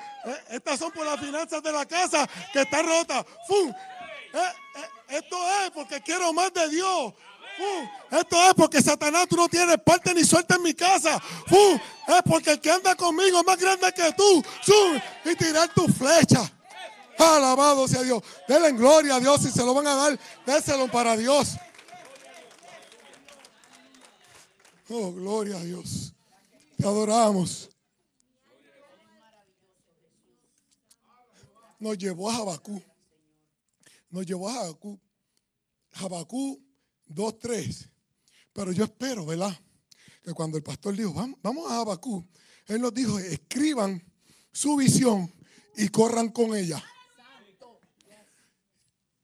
estas 0.50 0.81
son 0.81 0.91
por 0.91 1.07
las 1.07 1.21
finanzas 1.21 1.62
de 1.62 1.71
la 1.71 1.87
casa 1.87 2.29
que 2.52 2.62
está 2.62 2.83
rota. 2.83 3.25
Eh, 3.50 3.73
eh, 4.35 5.17
esto 5.17 5.37
es 5.64 5.71
porque 5.71 6.00
quiero 6.00 6.33
más 6.33 6.52
de 6.52 6.69
Dios. 6.71 7.14
Esto 8.11 8.43
es 8.49 8.55
porque 8.55 8.83
Satanás 8.83 9.26
tú 9.29 9.37
no 9.37 9.49
tienes 9.49 9.76
parte 9.85 10.12
ni 10.12 10.25
suerte 10.25 10.55
en 10.55 10.62
mi 10.62 10.75
casa. 10.75 11.23
Es 12.09 12.23
porque 12.25 12.52
el 12.52 12.61
que 12.61 12.73
anda 12.73 12.97
conmigo 12.97 13.38
es 13.38 13.47
más 13.47 13.59
grande 13.59 13.93
que 13.93 14.12
tú. 14.14 14.43
Y 15.25 15.37
tirar 15.37 15.69
tu 15.73 15.87
flecha. 15.87 16.50
Alabado 17.17 17.87
sea 17.87 18.02
Dios. 18.02 18.23
Denle 18.49 18.73
gloria 18.73 19.17
a 19.17 19.21
Dios. 19.21 19.43
Si 19.43 19.52
se 19.52 19.64
lo 19.64 19.73
van 19.75 19.87
a 19.87 19.95
dar, 19.95 20.19
déselo 20.45 20.91
para 20.91 21.17
Dios. 21.17 21.57
Oh, 24.89 25.12
gloria 25.12 25.57
a 25.57 25.65
Dios. 25.65 26.12
Te 26.77 26.85
adoramos. 26.85 27.71
Nos 31.79 31.99
llevó 31.99 32.31
a 32.31 32.35
Jabacú. 32.35 32.83
Nos 34.11 34.27
llevó 34.27 34.49
a 34.49 34.55
Jabacú. 34.55 35.01
Jabacú 35.93 36.62
2.3. 37.09 37.89
Pero 38.53 38.73
yo 38.73 38.85
espero, 38.85 39.27
¿verdad? 39.27 39.59
Que 40.23 40.33
cuando 40.33 40.57
el 40.57 40.62
pastor 40.62 40.97
dijo, 40.97 41.12
vamos 41.43 41.71
a 41.71 41.77
Jabacú, 41.77 42.27
él 42.67 42.81
nos 42.81 42.95
dijo, 42.95 43.19
escriban 43.19 44.03
su 44.53 44.77
visión 44.77 45.33
y 45.77 45.89
corran 45.89 46.29
con 46.29 46.55
ella. 46.55 46.83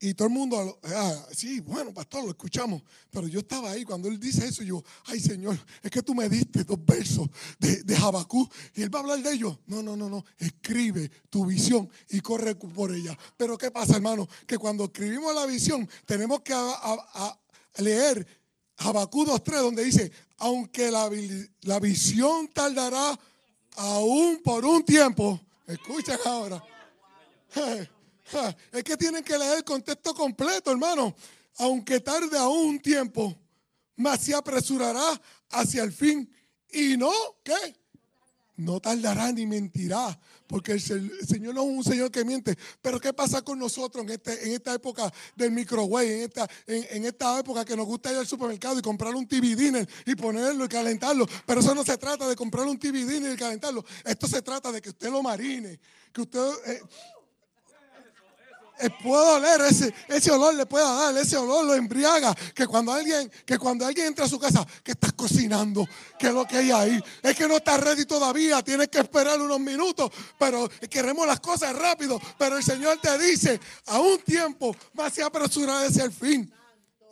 Y 0.01 0.13
todo 0.13 0.29
el 0.29 0.33
mundo, 0.33 0.79
ah, 0.83 1.25
sí, 1.31 1.59
bueno, 1.59 1.93
pastor, 1.93 2.23
lo 2.23 2.29
escuchamos. 2.29 2.81
Pero 3.09 3.27
yo 3.27 3.39
estaba 3.39 3.71
ahí 3.71 3.83
cuando 3.83 4.07
él 4.07 4.17
dice 4.17 4.47
eso. 4.47 4.63
Yo, 4.63 4.81
ay, 5.07 5.19
Señor, 5.19 5.59
es 5.83 5.91
que 5.91 6.01
tú 6.01 6.15
me 6.15 6.29
diste 6.29 6.63
dos 6.63 6.79
versos 6.85 7.27
de, 7.59 7.83
de 7.83 7.95
Jabacú 7.97 8.47
y 8.75 8.81
él 8.81 8.93
va 8.93 8.99
a 8.99 9.01
hablar 9.01 9.21
de 9.21 9.33
ellos. 9.33 9.59
No, 9.67 9.83
no, 9.83 9.97
no, 9.97 10.09
no. 10.09 10.23
Escribe 10.37 11.09
tu 11.29 11.45
visión 11.45 11.89
y 12.09 12.21
corre 12.21 12.55
por 12.55 12.95
ella. 12.95 13.17
Pero 13.35 13.57
¿qué 13.57 13.71
pasa, 13.71 13.97
hermano? 13.97 14.25
Que 14.47 14.57
cuando 14.57 14.85
escribimos 14.85 15.35
la 15.35 15.45
visión, 15.45 15.87
tenemos 16.05 16.41
que 16.43 16.53
leer 17.79 18.25
Jabacú 18.77 19.25
2.3, 19.25 19.61
donde 19.61 19.83
dice: 19.83 20.13
Aunque 20.37 20.89
la, 20.91 21.09
la 21.63 21.79
visión 21.81 22.47
tardará 22.47 23.19
aún 23.75 24.39
por 24.41 24.63
un 24.63 24.85
tiempo. 24.85 25.41
Escuchen 25.67 26.17
ahora. 26.25 26.63
Es 28.71 28.83
que 28.83 28.97
tienen 28.97 29.23
que 29.23 29.37
leer 29.37 29.57
el 29.57 29.63
contexto 29.63 30.13
completo, 30.13 30.71
hermano. 30.71 31.15
Aunque 31.57 31.99
tarde 31.99 32.37
aún 32.37 32.69
un 32.69 32.79
tiempo, 32.79 33.35
más 33.95 34.21
se 34.21 34.33
apresurará 34.33 35.21
hacia 35.49 35.83
el 35.83 35.91
fin. 35.91 36.31
Y 36.71 36.95
no, 36.97 37.11
¿qué? 37.43 37.75
No 38.55 38.79
tardará 38.79 39.31
ni 39.31 39.45
mentirá, 39.45 40.19
porque 40.45 40.73
el, 40.73 40.81
Señor 40.81 41.55
no 41.55 41.61
es 41.61 41.67
un 41.67 41.83
Señor 41.83 42.11
que 42.11 42.25
miente. 42.25 42.57
Pero 42.81 42.99
¿qué 42.99 43.13
pasa 43.13 43.41
con 43.41 43.57
nosotros 43.57 44.03
en, 44.03 44.11
este, 44.11 44.47
en 44.47 44.53
esta 44.53 44.73
época 44.73 45.11
del 45.35 45.51
microwave, 45.51 46.17
en 46.17 46.21
esta, 46.23 46.49
en, 46.67 47.05
esta 47.05 47.39
época 47.39 47.63
que 47.63 47.77
nos 47.77 47.85
gusta 47.85 48.11
ir 48.11 48.17
al 48.17 48.27
supermercado 48.27 48.77
y 48.77 48.81
comprar 48.81 49.15
un 49.15 49.25
TV 49.25 49.55
dinner 49.55 49.87
y 50.05 50.13
ponerlo 50.15 50.65
y 50.65 50.67
calentarlo? 50.67 51.25
Pero 51.45 51.61
eso 51.61 51.73
no 51.73 51.85
se 51.85 51.97
trata 51.97 52.27
de 52.27 52.35
comprar 52.35 52.65
un 52.65 52.77
TV 52.77 53.05
dinner 53.05 53.33
y 53.33 53.37
calentarlo. 53.37 53.85
Esto 54.03 54.27
se 54.27 54.41
trata 54.41 54.73
de 54.73 54.81
que 54.81 54.89
usted 54.89 55.09
lo 55.09 55.23
marine, 55.23 55.79
que 56.11 56.21
usted... 56.21 56.49
Eh, 56.67 56.81
puedo 59.03 59.35
oler 59.35 59.61
ese, 59.61 59.93
ese 60.07 60.31
olor, 60.31 60.55
le 60.55 60.65
pueda 60.65 60.89
dar, 60.93 61.17
ese 61.17 61.35
olor 61.35 61.65
lo 61.65 61.75
embriaga. 61.75 62.33
Que 62.55 62.65
cuando 62.65 62.93
alguien, 62.93 63.29
que 63.45 63.57
cuando 63.57 63.85
alguien 63.85 64.07
entra 64.07 64.25
a 64.25 64.29
su 64.29 64.39
casa, 64.39 64.65
que 64.83 64.91
estás 64.91 65.13
cocinando, 65.13 65.85
que 66.17 66.27
es 66.27 66.33
lo 66.33 66.45
que 66.45 66.57
hay 66.57 66.71
ahí. 66.71 67.03
Es 67.21 67.35
que 67.35 67.47
no 67.47 67.57
está 67.57 67.77
ready 67.77 68.05
todavía, 68.05 68.63
tienes 68.63 68.87
que 68.87 68.99
esperar 68.99 69.41
unos 69.41 69.59
minutos, 69.59 70.11
pero 70.37 70.69
queremos 70.89 71.27
las 71.27 71.39
cosas 71.39 71.75
rápido. 71.75 72.19
Pero 72.37 72.57
el 72.57 72.63
Señor 72.63 72.99
te 73.01 73.17
dice, 73.17 73.59
a 73.87 73.99
un 73.99 74.19
tiempo 74.19 74.75
más 74.93 75.13
se 75.13 75.23
apresurará 75.23 75.87
hacia 75.87 76.05
el 76.05 76.13
fin. 76.13 76.51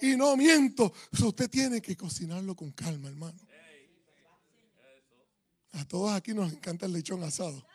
Y 0.01 0.15
no 0.15 0.37
miento, 0.37 0.93
usted 1.19 1.49
tiene 1.49 1.81
que 1.81 1.97
cocinarlo 1.97 2.55
con 2.55 2.71
calma, 2.71 3.09
hermano. 3.09 3.37
A 5.73 5.85
todos 5.85 6.11
aquí 6.13 6.33
nos 6.33 6.51
encanta 6.51 6.85
el 6.85 6.93
lechón 6.93 7.23
asado. 7.23 7.65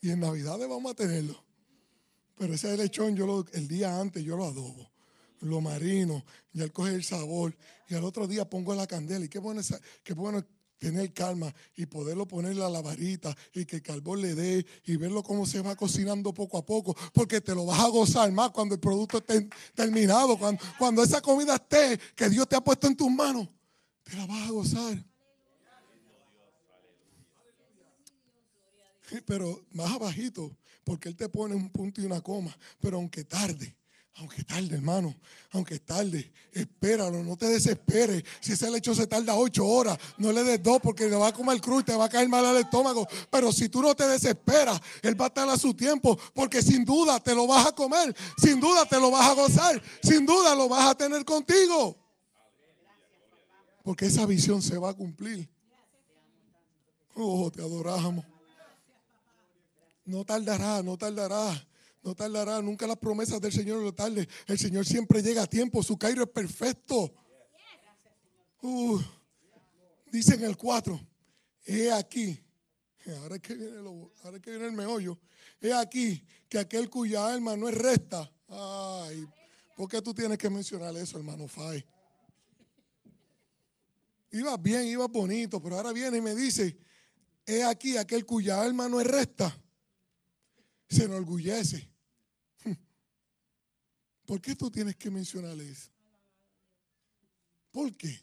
Y 0.00 0.10
en 0.10 0.20
Navidades 0.20 0.68
vamos 0.68 0.92
a 0.92 0.94
tenerlo. 0.94 1.45
Pero 2.36 2.54
ese 2.54 2.76
lechón 2.76 3.16
yo 3.16 3.44
el 3.52 3.68
día 3.68 3.98
antes 3.98 4.22
yo 4.22 4.36
lo 4.36 4.44
adobo, 4.44 4.90
lo 5.40 5.60
marino, 5.60 6.24
y 6.52 6.60
él 6.60 6.72
coge 6.72 6.94
el 6.94 7.04
sabor. 7.04 7.56
Y 7.88 7.94
al 7.94 8.04
otro 8.04 8.26
día 8.26 8.48
pongo 8.48 8.74
la 8.74 8.86
candela. 8.86 9.24
Y 9.24 9.28
qué 9.28 9.38
bueno, 9.38 9.62
qué 10.02 10.12
bueno 10.12 10.44
tener 10.78 11.12
calma 11.12 11.54
y 11.74 11.86
poderlo 11.86 12.26
ponerle 12.26 12.62
a 12.64 12.68
la 12.68 12.82
varita 12.82 13.34
y 13.54 13.64
que 13.64 13.76
el 13.76 13.82
carbón 13.82 14.20
le 14.20 14.34
dé 14.34 14.66
y 14.84 14.96
verlo 14.96 15.22
cómo 15.22 15.46
se 15.46 15.60
va 15.60 15.74
cocinando 15.74 16.34
poco 16.34 16.58
a 16.58 16.66
poco, 16.66 16.94
porque 17.12 17.40
te 17.40 17.54
lo 17.54 17.64
vas 17.64 17.80
a 17.80 17.88
gozar 17.88 18.30
más 18.32 18.50
cuando 18.50 18.74
el 18.74 18.80
producto 18.80 19.18
esté 19.18 19.48
terminado, 19.74 20.38
cuando, 20.38 20.62
cuando 20.78 21.02
esa 21.02 21.20
comida 21.20 21.54
esté 21.54 21.98
que 22.14 22.28
Dios 22.28 22.48
te 22.48 22.56
ha 22.56 22.60
puesto 22.60 22.86
en 22.86 22.96
tus 22.96 23.10
manos, 23.10 23.48
te 24.02 24.16
la 24.16 24.26
vas 24.26 24.48
a 24.48 24.50
gozar. 24.50 25.04
Pero 29.24 29.64
más 29.70 29.92
abajito, 29.92 30.56
porque 30.86 31.08
Él 31.08 31.16
te 31.16 31.28
pone 31.28 31.56
un 31.56 31.68
punto 31.68 32.00
y 32.00 32.06
una 32.06 32.20
coma, 32.20 32.56
pero 32.80 32.98
aunque 32.98 33.24
tarde, 33.24 33.76
aunque 34.14 34.44
tarde, 34.44 34.76
hermano, 34.76 35.16
aunque 35.50 35.80
tarde, 35.80 36.32
espéralo, 36.52 37.24
no 37.24 37.36
te 37.36 37.48
desesperes. 37.48 38.22
Si 38.40 38.52
ese 38.52 38.70
lecho 38.70 38.94
se 38.94 39.08
tarda 39.08 39.34
ocho 39.34 39.66
horas, 39.66 39.98
no 40.16 40.30
le 40.30 40.44
des 40.44 40.62
dos 40.62 40.78
porque 40.80 41.08
le 41.08 41.16
va 41.16 41.26
a 41.26 41.32
comer 41.32 41.60
cruz 41.60 41.84
te 41.84 41.94
va 41.96 42.04
a 42.04 42.08
caer 42.08 42.28
mal 42.28 42.46
al 42.46 42.58
estómago. 42.58 43.04
Pero 43.28 43.50
si 43.50 43.68
tú 43.68 43.82
no 43.82 43.96
te 43.96 44.06
desesperas, 44.06 44.80
Él 45.02 45.20
va 45.20 45.24
a 45.24 45.28
estar 45.28 45.48
a 45.48 45.58
su 45.58 45.74
tiempo, 45.74 46.16
porque 46.32 46.62
sin 46.62 46.84
duda 46.84 47.18
te 47.18 47.34
lo 47.34 47.48
vas 47.48 47.66
a 47.66 47.72
comer, 47.72 48.16
sin 48.38 48.60
duda 48.60 48.86
te 48.86 49.00
lo 49.00 49.10
vas 49.10 49.28
a 49.28 49.34
gozar, 49.34 49.82
sin 50.04 50.24
duda 50.24 50.54
lo 50.54 50.68
vas 50.68 50.88
a 50.88 50.94
tener 50.94 51.24
contigo. 51.24 51.98
Porque 53.82 54.06
esa 54.06 54.24
visión 54.24 54.62
se 54.62 54.78
va 54.78 54.90
a 54.90 54.94
cumplir. 54.94 55.50
Oh, 57.16 57.50
te 57.50 57.60
adoramos. 57.60 58.24
No 60.06 60.24
tardará, 60.24 60.82
no 60.82 60.96
tardará. 60.96 61.68
No 62.02 62.14
tardará, 62.14 62.62
nunca 62.62 62.86
las 62.86 62.98
promesas 62.98 63.40
del 63.40 63.52
Señor 63.52 63.82
lo 63.82 63.92
tarde. 63.92 64.28
El 64.46 64.58
Señor 64.58 64.86
siempre 64.86 65.22
llega 65.22 65.42
a 65.42 65.46
tiempo, 65.48 65.82
su 65.82 65.98
cairo 65.98 66.22
es 66.22 66.30
perfecto. 66.30 67.12
Uh, 68.62 69.00
dice 70.12 70.34
en 70.34 70.44
el 70.44 70.56
4, 70.56 71.00
he 71.64 71.90
aquí, 71.90 72.40
ahora 73.20 73.34
es, 73.34 73.42
que 73.42 73.54
viene 73.54 73.78
ahora 74.22 74.38
que 74.40 74.50
viene 74.50 74.66
el 74.66 74.72
meollo, 74.72 75.18
he 75.60 75.72
aquí 75.72 76.24
que 76.48 76.60
aquel 76.60 76.88
cuya 76.88 77.26
alma 77.26 77.56
no 77.56 77.68
es 77.68 77.74
recta. 77.74 78.30
Ay, 78.48 79.26
¿por 79.76 79.88
qué 79.88 80.00
tú 80.00 80.14
tienes 80.14 80.38
que 80.38 80.48
mencionar 80.48 80.96
eso, 80.96 81.18
hermano 81.18 81.48
Fay? 81.48 81.84
Iba 84.30 84.56
bien, 84.56 84.86
iba 84.86 85.08
bonito, 85.08 85.60
pero 85.60 85.76
ahora 85.76 85.92
viene 85.92 86.18
y 86.18 86.20
me 86.20 86.36
dice, 86.36 86.76
he 87.44 87.64
aquí 87.64 87.96
aquel 87.96 88.24
cuya 88.24 88.62
alma 88.62 88.88
no 88.88 89.00
es 89.00 89.06
recta, 89.08 89.60
se 90.88 91.04
enorgullece 91.04 91.90
¿Por 94.26 94.40
qué 94.40 94.54
tú 94.54 94.70
tienes 94.70 94.96
que 94.96 95.10
mencionar 95.10 95.58
eso? 95.60 95.90
¿Por 97.70 97.94
qué? 97.96 98.18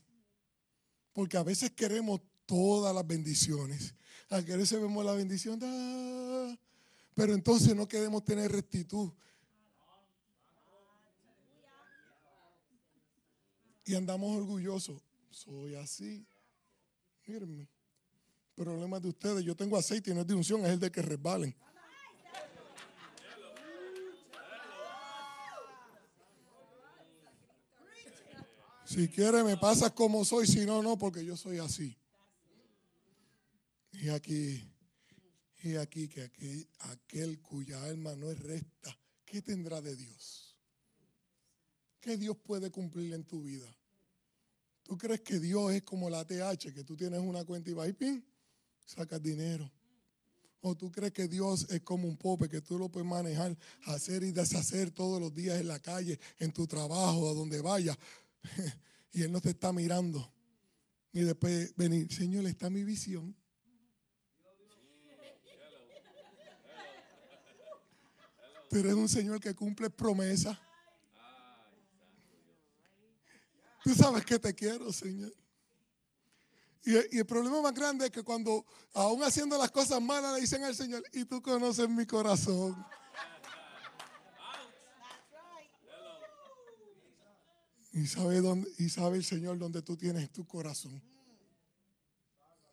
Porque 1.14 1.38
a 1.38 1.44
veces 1.44 1.72
queremos 1.72 2.22
todas 2.46 2.94
las 2.94 3.06
bendiciones. 3.06 3.94
A 4.30 4.40
veces 4.42 4.82
vemos 4.82 5.06
la 5.06 5.14
bendición, 5.14 5.60
pero 7.14 7.34
entonces 7.34 7.76
no 7.76 7.88
queremos 7.88 8.24
tener 8.26 8.52
rectitud. 8.52 9.12
Y 13.86 13.96
andamos 13.96 14.36
orgullosos. 14.36 15.02
Soy 15.30 15.76
así. 15.76 16.26
Mírenme. 17.28 17.68
Problemas 18.56 19.02
de 19.02 19.10
ustedes. 19.10 19.44
Yo 19.44 19.56
tengo 19.56 19.78
aceite 19.78 20.12
y 20.12 20.14
no 20.14 20.22
es 20.22 20.28
de 20.28 20.34
unción, 20.34 20.66
es 20.66 20.72
el 20.72 20.80
de 20.80 20.92
que 20.92 21.02
resbalen. 21.02 21.56
Si 28.94 29.08
quiere 29.08 29.44
me 29.44 29.58
pasa 29.58 29.90
como 29.90 30.24
soy, 30.24 30.46
si 30.46 30.68
no, 30.68 30.84
no, 30.84 31.00
porque 31.00 31.26
yo 31.26 31.36
soy 31.36 31.58
así. 31.58 31.98
Y 33.94 34.10
aquí, 34.10 34.64
y 35.64 35.78
aquí 35.78 36.08
que 36.08 36.22
aquel, 36.22 36.68
aquel 36.92 37.40
cuya 37.40 37.84
alma 37.86 38.16
no 38.16 38.30
es 38.30 38.38
recta, 38.38 38.96
¿qué 39.26 39.42
tendrá 39.42 39.82
de 39.82 39.96
Dios? 39.96 40.56
¿Qué 42.00 42.18
Dios 42.18 42.38
puede 42.38 42.70
cumplir 42.70 43.16
en 43.16 43.24
tu 43.24 43.42
vida? 43.42 43.66
¿Tú 44.84 44.96
crees 44.96 45.22
que 45.22 45.40
Dios 45.40 45.74
es 45.74 45.82
como 45.82 46.08
la 46.08 46.24
TH, 46.24 46.72
que 46.72 46.84
tú 46.84 46.96
tienes 46.96 47.20
una 47.20 47.44
cuenta 47.46 47.72
y 47.72 47.74
vas 47.74 47.90
y 47.90 47.94
pin, 47.94 48.24
sacas 48.86 49.24
dinero? 49.24 49.72
¿O 50.62 50.76
tú 50.76 50.92
crees 50.92 51.14
que 51.14 51.28
Dios 51.28 51.66
es 51.72 51.82
como 51.82 52.08
un 52.08 52.16
pope 52.16 52.48
que 52.48 52.62
tú 52.62 52.78
lo 52.78 52.90
puedes 52.90 53.10
manejar, 53.10 53.58
hacer 53.86 54.22
y 54.22 54.32
deshacer 54.32 54.92
todos 54.92 55.20
los 55.20 55.34
días 55.34 55.60
en 55.60 55.68
la 55.68 55.80
calle, 55.80 56.20
en 56.38 56.54
tu 56.54 56.68
trabajo, 56.68 57.32
a 57.32 57.34
donde 57.34 57.60
vayas? 57.60 57.98
y 59.12 59.24
Él 59.24 59.32
no 59.32 59.42
te 59.42 59.52
está 59.52 59.72
mirando. 59.72 60.32
Y 61.12 61.22
después 61.22 61.76
venir, 61.76 62.12
Señor, 62.12 62.46
está 62.46 62.70
mi 62.70 62.84
visión. 62.84 63.36
Tú 68.70 68.80
eres 68.80 68.94
un 68.94 69.08
Señor 69.08 69.40
que 69.40 69.54
cumple 69.54 69.90
promesas. 69.92 70.58
Tú 73.84 73.94
sabes 73.94 74.26
que 74.26 74.40
te 74.40 74.54
quiero, 74.56 74.92
Señor. 74.92 75.32
Y, 76.86 77.16
y, 77.16 77.20
el 77.20 77.26
problema 77.26 77.62
más 77.62 77.74
grande 77.74 78.06
es 78.06 78.12
que 78.12 78.24
cuando, 78.24 78.66
aún 78.94 79.24
haciendo 79.24 79.58
las 79.58 79.72
cosas 79.72 80.02
malas, 80.02 80.34
le 80.34 80.42
dicen 80.42 80.64
al 80.64 80.76
Señor, 80.76 81.04
y 81.14 81.24
tú 81.26 81.42
conoces 81.42 81.88
mi 81.88 82.06
corazón. 82.06 82.76
Y 87.94 88.08
sabe, 88.08 88.38
el 89.18 89.24
Señor 89.24 89.60
dónde 89.60 89.84
tú 89.84 89.96
tienes 89.96 90.32
tu 90.32 90.48
corazón. 90.48 91.00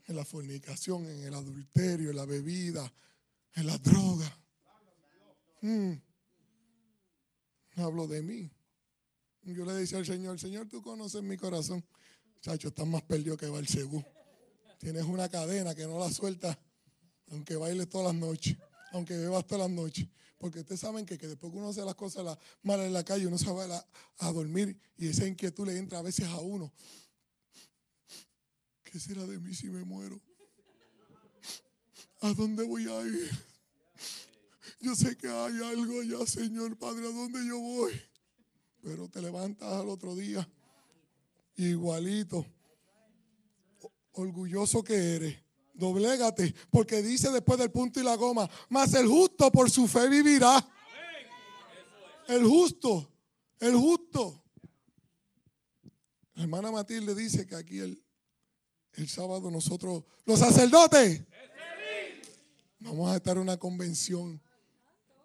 En 0.06 0.16
la 0.16 0.24
fornicación, 0.24 1.06
en 1.06 1.24
el 1.24 1.34
adulterio, 1.34 2.10
en 2.10 2.16
la 2.16 2.24
bebida, 2.24 2.90
en 3.54 3.66
la 3.66 3.76
droga. 3.78 4.38
Mm. 5.60 5.92
Hablo 7.76 8.06
de 8.06 8.22
mí. 8.22 8.50
Yo 9.42 9.64
le 9.66 9.74
decía 9.74 9.98
al 9.98 10.06
Señor, 10.06 10.38
Señor, 10.40 10.68
tú 10.68 10.80
conoces 10.82 11.22
mi 11.22 11.36
corazón. 11.36 11.84
Chacho, 12.40 12.68
estás 12.68 12.86
más 12.86 13.02
perdido 13.02 13.36
que 13.36 13.46
segú. 13.66 14.02
Tienes 14.78 15.04
una 15.04 15.28
cadena 15.28 15.74
que 15.74 15.86
no 15.86 15.98
la 15.98 16.10
sueltas, 16.10 16.56
aunque 17.30 17.56
bailes 17.56 17.90
todas 17.90 18.14
las 18.14 18.16
noches, 18.16 18.56
aunque 18.92 19.16
bebas 19.18 19.46
todas 19.46 19.68
las 19.68 19.76
noches. 19.76 20.08
Porque 20.40 20.60
ustedes 20.60 20.80
saben 20.80 21.04
que, 21.04 21.18
después 21.18 21.52
que 21.52 21.58
uno 21.58 21.68
hace 21.68 21.84
las 21.84 21.94
cosas 21.94 22.38
malas 22.62 22.86
en 22.86 22.94
la 22.94 23.04
calle, 23.04 23.26
uno 23.26 23.36
se 23.36 23.52
va 23.52 23.86
a, 24.20 24.32
dormir 24.32 24.74
y 24.96 25.08
esa 25.08 25.26
inquietud 25.26 25.66
le 25.66 25.76
entra 25.76 25.98
a 25.98 26.02
veces 26.02 26.26
a 26.28 26.38
uno. 26.38 26.72
¿Qué 28.82 28.98
será 28.98 29.26
de 29.26 29.38
mí 29.38 29.54
si 29.54 29.68
me 29.68 29.84
muero? 29.84 30.18
¿A 32.22 32.32
dónde 32.32 32.64
voy 32.64 32.88
a 32.88 33.02
ir? 33.02 33.30
Yo 34.80 34.96
sé 34.96 35.14
que 35.14 35.28
hay 35.28 35.62
algo 35.62 36.00
allá, 36.00 36.26
Señor 36.26 36.74
Padre, 36.78 37.06
¿a 37.06 37.12
dónde 37.12 37.46
yo 37.46 37.58
voy? 37.58 38.00
Pero 38.80 39.10
te 39.10 39.20
levantas 39.20 39.70
al 39.70 39.90
otro 39.90 40.16
día, 40.16 40.48
igualito, 41.56 42.46
orgulloso 44.12 44.82
que 44.82 45.16
eres 45.16 45.49
Doblégate, 45.72 46.54
porque 46.70 47.02
dice 47.02 47.30
después 47.30 47.58
del 47.58 47.70
punto 47.70 48.00
y 48.00 48.02
la 48.02 48.16
goma, 48.16 48.48
mas 48.68 48.92
el 48.94 49.06
justo 49.06 49.50
por 49.50 49.70
su 49.70 49.88
fe 49.88 50.08
vivirá. 50.08 50.66
El 52.28 52.44
justo, 52.44 53.10
el 53.58 53.74
justo. 53.74 54.44
La 56.34 56.42
hermana 56.42 56.70
Matilde 56.70 57.14
dice 57.14 57.46
que 57.46 57.56
aquí 57.56 57.78
el, 57.78 58.02
el 58.94 59.08
sábado 59.08 59.50
nosotros, 59.50 60.04
los 60.24 60.38
sacerdotes, 60.38 61.22
vamos 62.80 63.10
a 63.10 63.16
estar 63.16 63.36
en 63.36 63.42
una 63.42 63.56
convención 63.56 64.40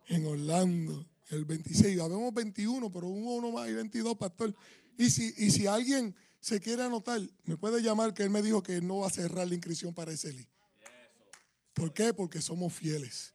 en 0.07 0.25
Orlando 0.25 1.07
el 1.29 1.45
26. 1.45 1.99
Habemos 1.99 2.33
21, 2.33 2.91
pero 2.91 3.07
uno 3.07 3.51
más 3.51 3.69
y 3.69 3.73
22, 3.73 4.17
pastor. 4.17 4.55
Y 4.97 5.09
si, 5.09 5.33
y 5.37 5.51
si 5.51 5.67
alguien 5.67 6.15
se 6.45 6.59
quiere 6.59 6.83
anotar, 6.83 7.19
me 7.45 7.57
puede 7.57 7.81
llamar 7.81 8.13
que 8.13 8.21
él 8.21 8.29
me 8.29 8.43
dijo 8.43 8.61
que 8.61 8.79
no 8.79 8.99
va 8.99 9.07
a 9.07 9.09
cerrar 9.09 9.47
la 9.47 9.55
inscripción 9.55 9.95
para 9.95 10.11
ese 10.11 10.31
LI. 10.31 10.47
¿Por 11.73 11.91
qué? 11.91 12.13
Porque 12.13 12.39
somos 12.39 12.71
fieles. 12.71 13.33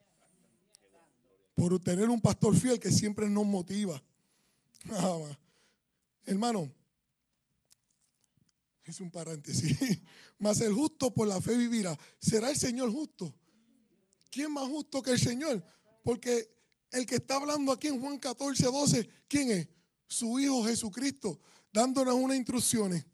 Por 1.57 1.81
tener 1.81 2.09
un 2.09 2.21
pastor 2.21 2.57
fiel 2.57 2.79
que 2.79 2.93
siempre 2.93 3.29
nos 3.29 3.45
motiva. 3.45 4.01
Hermano, 6.25 6.73
es 8.85 9.01
un 9.01 9.11
paréntesis. 9.11 9.77
Mas 10.39 10.61
el 10.61 10.73
justo 10.73 11.13
por 11.13 11.27
la 11.27 11.41
fe 11.41 11.57
vivirá. 11.57 11.99
¿Será 12.21 12.49
el 12.51 12.57
Señor 12.57 12.93
justo? 12.93 13.35
¿Quién 14.31 14.53
más 14.53 14.69
justo 14.69 15.03
que 15.03 15.11
el 15.11 15.19
Señor? 15.19 15.65
Porque 16.05 16.49
el 16.93 17.07
que 17.07 17.17
está 17.17 17.35
hablando 17.35 17.73
aquí 17.73 17.89
en 17.89 18.01
Juan 18.01 18.21
14, 18.21 18.67
12, 18.67 19.09
¿quién 19.27 19.51
es? 19.51 19.69
Su 20.07 20.39
Hijo 20.39 20.65
Jesucristo 20.65 21.41
dándonos 21.73 22.15
unas 22.15 22.37
instrucciones. 22.37 23.05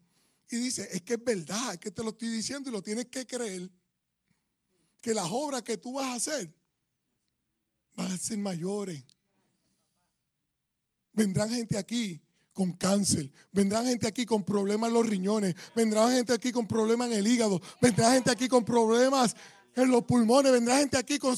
Y 0.49 0.57
dice, 0.57 0.87
es 0.91 1.01
que 1.01 1.15
es 1.15 1.23
verdad, 1.23 1.73
es 1.73 1.79
que 1.79 1.91
te 1.91 2.03
lo 2.03 2.09
estoy 2.09 2.29
diciendo 2.29 2.69
y 2.69 2.73
lo 2.73 2.81
tienes 2.81 3.05
que 3.07 3.25
creer. 3.25 3.69
Que 5.01 5.13
las 5.13 5.27
obras 5.29 5.61
que 5.61 5.77
tú 5.77 5.93
vas 5.93 6.05
a 6.05 6.13
hacer 6.13 6.53
van 7.95 8.11
a 8.11 8.17
ser 8.17 8.37
mayores. 8.37 9.03
Vendrán 11.13 11.49
gente 11.49 11.77
aquí 11.77 12.21
con 12.53 12.71
cáncer, 12.73 13.31
vendrá 13.51 13.83
gente 13.83 14.07
aquí 14.07 14.25
con 14.25 14.43
problemas 14.43 14.87
en 14.87 14.93
los 14.95 15.07
riñones, 15.07 15.55
vendrá 15.75 16.09
gente 16.09 16.33
aquí 16.33 16.51
con 16.51 16.67
problemas 16.67 17.11
en 17.11 17.17
el 17.17 17.27
hígado, 17.27 17.61
vendrá 17.79 18.13
gente 18.13 18.31
aquí 18.31 18.47
con 18.47 18.65
problemas 18.65 19.35
en 19.75 19.91
los 19.91 20.03
pulmones, 20.05 20.51
vendrá 20.51 20.79
gente 20.79 20.97
aquí 20.97 21.19
con, 21.19 21.35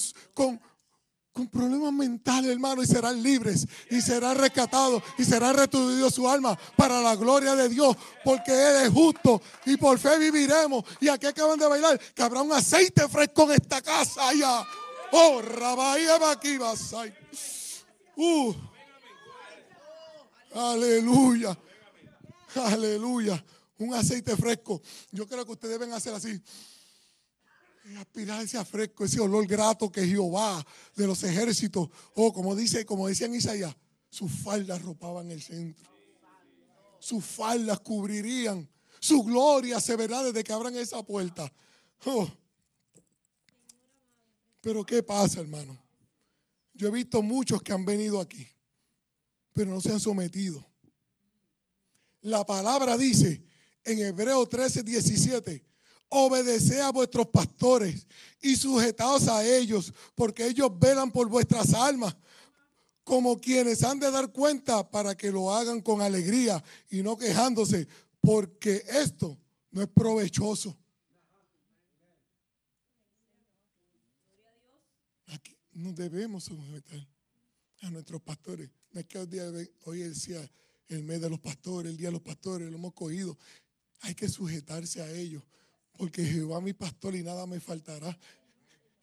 con 1.34 1.48
problemas 1.48 1.94
mentales, 1.94 2.52
hermano, 2.52 2.84
y 2.84 2.88
serán 2.88 3.22
libres, 3.22 3.66
y 3.90 4.02
serán 4.02 4.38
rescatados, 4.38 5.02
y 5.18 5.24
será 5.24 5.54
restituido 5.54 6.10
su 6.10 6.28
alma 6.28 6.58
para 6.76 7.02
la 7.02 7.16
gloria 7.16 7.56
de 7.56 7.70
Dios, 7.70 7.96
porque 8.24 8.52
Él 8.52 8.86
es 8.86 8.90
justo, 8.90 9.42
y 9.66 9.78
por 9.78 9.98
fe 10.00 10.18
viviremos. 10.20 10.84
Y 11.00 11.08
aquí 11.08 11.28
acaban 11.28 11.60
de 11.60 11.68
bailar, 11.68 12.00
que 12.00 12.24
habrá 12.24 12.42
un 12.42 12.52
aceite 12.52 13.08
fresco 13.08 13.44
en 13.44 13.52
esta 13.52 13.82
casa 13.82 14.28
allá. 14.28 14.66
Oh, 15.12 15.42
Rabaya 15.42 16.20
Uh. 18.16 18.54
Aleluya. 20.54 21.58
Aleluya. 22.56 23.44
Un 23.78 23.94
aceite 23.94 24.36
fresco. 24.36 24.82
Yo 25.12 25.26
creo 25.26 25.46
que 25.46 25.54
ustedes 25.54 25.80
deben 25.80 25.94
hacer 25.94 26.14
así. 26.14 26.42
Y 27.90 27.96
aspirar 27.96 28.44
ese 28.44 28.64
fresco, 28.66 29.06
ese 29.06 29.20
olor 29.20 29.48
grato 29.48 29.92
que 29.92 30.06
Jehová 30.06 30.66
de 30.96 31.08
los 31.08 31.24
ejércitos. 31.24 31.90
O 32.14 32.28
oh, 32.28 32.34
como 32.34 32.56
dice, 32.56 32.86
como 32.86 33.08
decía 33.08 33.28
en 33.28 33.36
Isaías, 33.36 33.76
sus 34.10 34.32
faldas 34.32 34.82
ropaban 34.82 35.32
el 35.32 35.42
centro. 35.42 35.90
Sus 37.00 37.26
faldas 37.26 37.80
cubrirían. 37.80 38.70
Su 39.00 39.24
gloria 39.24 39.80
se 39.80 39.96
verá 39.96 40.22
desde 40.24 40.44
que 40.44 40.54
abran 40.54 40.76
esa 40.76 41.02
puerta. 41.04 41.52
Oh. 42.06 42.30
Pero 44.62 44.86
¿qué 44.86 45.02
pasa, 45.02 45.40
hermano? 45.40 45.82
Yo 46.74 46.90
he 46.90 46.92
visto 46.92 47.22
muchos 47.22 47.62
que 47.62 47.74
han 47.74 47.86
venido 47.86 48.20
aquí 48.20 48.48
pero 49.60 49.72
no 49.72 49.82
se 49.82 49.92
han 49.92 50.00
sometido. 50.00 50.66
La 52.22 52.46
palabra 52.46 52.98
dice 52.98 53.44
en 53.84 54.00
Hebreo 54.00 54.48
13, 54.48 54.84
17, 54.84 55.66
obedece 56.10 56.82
a 56.82 56.92
vuestros 56.92 57.28
pastores 57.28 58.06
y 58.42 58.56
sujetaos 58.56 59.28
a 59.28 59.46
ellos, 59.46 59.94
porque 60.16 60.46
ellos 60.48 60.72
velan 60.78 61.12
por 61.12 61.30
vuestras 61.30 61.74
almas, 61.74 62.16
como 63.04 63.40
quienes 63.40 63.84
han 63.84 64.00
de 64.00 64.12
dar 64.12 64.32
cuenta 64.32 64.90
para 64.90 65.16
que 65.16 65.32
lo 65.32 65.54
hagan 65.54 65.82
con 65.82 66.02
alegría 66.02 66.64
y 66.90 67.02
no 67.02 67.18
quejándose, 67.18 67.88
porque 68.22 68.84
esto 68.88 69.38
no 69.72 69.82
es 69.82 69.88
provechoso. 69.88 70.78
Aquí 75.28 75.56
no 75.74 75.94
debemos 75.94 76.44
someter 76.46 77.08
a 77.82 77.90
nuestros 77.90 78.22
pastores. 78.22 78.70
No 78.92 79.00
es 79.00 79.06
que 79.06 79.20
hoy, 79.20 79.28
día, 79.28 79.46
hoy 79.86 80.00
decía 80.00 80.50
el 80.88 81.04
mes 81.04 81.22
de 81.22 81.30
los 81.30 81.40
pastores, 81.40 81.92
el 81.92 81.98
día 81.98 82.08
de 82.08 82.14
los 82.14 82.22
pastores, 82.22 82.70
lo 82.70 82.78
hemos 82.78 82.94
cogido. 82.94 83.38
Hay 84.02 84.16
que 84.16 84.28
sujetarse 84.28 85.02
a 85.02 85.12
ellos, 85.12 85.44
porque 86.00 86.24
Jehová 86.24 86.62
mi 86.62 86.72
pastor 86.72 87.14
y 87.14 87.24
nada 87.24 87.46
me 87.46 87.60
faltará. 87.60 88.18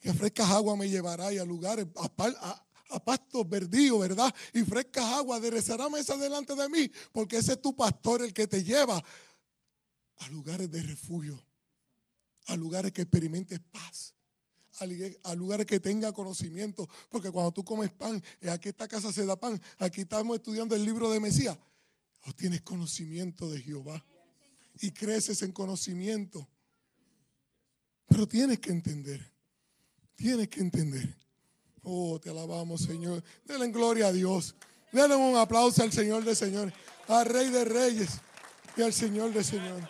Que 0.01 0.15
frescas 0.15 0.49
aguas 0.49 0.79
me 0.79 0.89
llevará 0.89 1.31
y 1.31 1.37
a 1.37 1.45
lugares, 1.45 1.87
a, 1.95 3.05
pastos 3.05 3.47
verdíos, 3.47 4.01
¿verdad? 4.01 4.35
Y 4.55 4.63
frescas 4.63 5.05
aguas 5.05 5.41
aderezará 5.41 5.91
mesa 5.91 6.17
delante 6.17 6.55
de 6.55 6.67
mí, 6.71 6.91
porque 7.13 7.37
ese 7.37 7.53
es 7.53 7.61
tu 7.61 7.77
pastor 7.77 8.23
el 8.23 8.33
que 8.33 8.47
te 8.47 8.65
lleva 8.65 8.97
a 10.17 10.29
lugares 10.31 10.71
de 10.71 10.83
refugio, 10.85 11.39
a 12.47 12.57
lugares 12.57 12.93
que 12.93 13.03
experimentes 13.03 13.61
paz 13.71 14.15
a 15.23 15.35
lugares 15.35 15.65
que 15.65 15.81
tenga 15.81 16.13
conocimiento. 16.13 16.87
Porque 17.09 17.31
cuando 17.31 17.51
tú 17.51 17.65
comes 17.65 17.91
pan, 17.91 18.23
aquí 18.51 18.69
esta 18.69 18.87
casa 18.87 19.11
se 19.11 19.25
da 19.25 19.35
pan, 19.35 19.59
aquí 19.79 20.03
estamos 20.03 20.37
estudiando 20.37 20.75
el 20.77 20.85
libro 20.85 21.11
de 21.11 21.19
Mesías. 21.19 21.57
O 22.27 22.33
tienes 22.35 22.61
conocimiento 22.61 23.49
de 23.51 23.63
Jehová 23.63 24.05
y 24.81 24.91
creces 24.91 25.41
en 25.41 25.53
conocimiento. 25.53 26.47
Pero 28.07 28.27
tienes 28.27 28.61
que 28.61 28.71
entender, 28.71 29.33
tienes 30.15 30.49
que 30.49 30.61
entender. 30.61 31.17
Oh, 31.83 32.19
te 32.21 32.31
alabamos, 32.31 32.83
Señor. 32.83 33.23
Denle 33.45 33.69
gloria 33.69 34.09
a 34.09 34.13
Dios. 34.13 34.55
Denle 34.93 35.17
un 35.17 35.37
aplauso 35.37 35.83
al 35.83 35.93
Señor 35.93 36.25
de 36.25 36.35
Señores, 36.35 36.75
al 37.09 37.27
Rey 37.27 37.51
de 37.51 37.65
Reyes 37.65 38.21
y 38.77 38.83
al 38.83 38.93
Señor 38.93 39.33
de 39.33 39.45
Señores. 39.45 39.89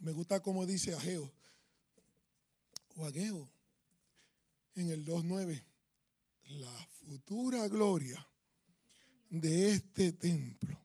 Me 0.00 0.12
gusta 0.12 0.40
como 0.40 0.66
dice 0.66 0.94
Ageo 0.94 1.32
o 2.96 3.06
Ageo 3.06 3.48
en 4.74 4.90
el 4.90 5.04
2.9. 5.04 5.62
La 6.44 6.88
futura 7.06 7.66
gloria 7.68 8.26
de 9.30 9.72
este 9.72 10.12
templo 10.12 10.78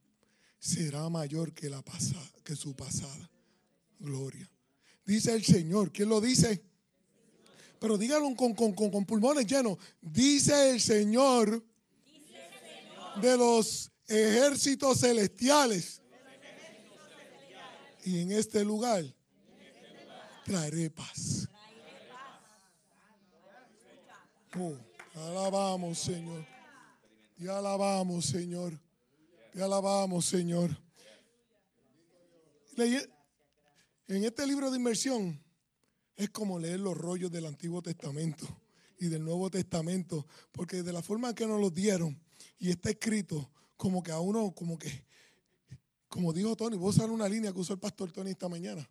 será 0.60 1.08
mayor 1.10 1.54
que, 1.54 1.70
la 1.70 1.82
pasada, 1.82 2.32
que 2.44 2.56
su 2.56 2.76
pasada 2.76 3.30
gloria. 4.00 4.50
Dice 5.06 5.34
el 5.34 5.44
Señor. 5.44 5.92
¿Quién 5.92 6.10
lo 6.10 6.22
dice? 6.22 6.64
Pero 7.80 7.98
dígalo 7.98 8.36
con, 8.36 8.54
con, 8.54 9.06
pulmones 9.06 9.48
llenos. 9.48 9.78
Dice 10.02 10.72
el 10.72 10.82
Señor 10.82 11.64
de 13.22 13.38
los 13.38 13.92
ejércitos 14.08 15.00
celestiales 15.00 16.02
y 18.06 18.20
en 18.20 18.32
este 18.32 18.64
lugar 18.64 19.04
traeré 20.46 20.90
paz. 20.90 21.48
Oh, 24.58 24.76
alabamos, 25.16 26.00
Señor. 26.00 26.59
Te 27.40 27.50
alabamos, 27.50 28.26
Señor. 28.26 28.78
Te 29.54 29.64
alabamos, 29.64 30.26
Señor. 30.26 30.78
En 32.76 34.24
este 34.26 34.46
libro 34.46 34.70
de 34.70 34.76
inmersión 34.78 35.42
es 36.18 36.30
como 36.32 36.60
leer 36.60 36.82
los 36.82 36.98
rollos 36.98 37.32
del 37.32 37.46
Antiguo 37.46 37.82
Testamento 37.82 38.46
y 39.00 39.08
del 39.08 39.24
Nuevo 39.24 39.50
Testamento, 39.50 40.28
porque 40.52 40.84
de 40.84 40.92
la 40.92 41.02
forma 41.02 41.34
que 41.34 41.48
nos 41.48 41.62
los 41.62 41.74
dieron 41.74 42.22
y 42.58 42.72
está 42.72 42.90
escrito, 42.90 43.50
como 43.78 44.04
que 44.04 44.12
a 44.12 44.20
uno, 44.20 44.54
como 44.54 44.78
que 44.78 45.06
como 46.10 46.34
dijo 46.34 46.58
Tony, 46.58 46.76
vos 46.76 46.98
usar 46.98 47.10
una 47.10 47.30
línea 47.30 47.54
que 47.54 47.60
usó 47.60 47.72
el 47.72 47.80
pastor 47.80 48.12
Tony 48.12 48.32
esta 48.32 48.50
mañana. 48.50 48.90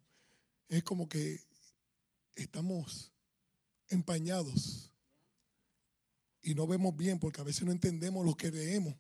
Es 0.69 0.83
como 0.85 1.07
que 1.07 1.39
estamos 2.35 3.13
empañados 3.89 4.91
y 6.43 6.55
no 6.55 6.67
vemos 6.67 6.97
bien 6.97 7.19
porque 7.19 7.41
a 7.41 7.45
veces 7.45 7.65
no 7.65 7.73
entendemos 7.73 8.25
lo 8.25 8.37
que 8.37 8.51
leemos. 8.51 8.95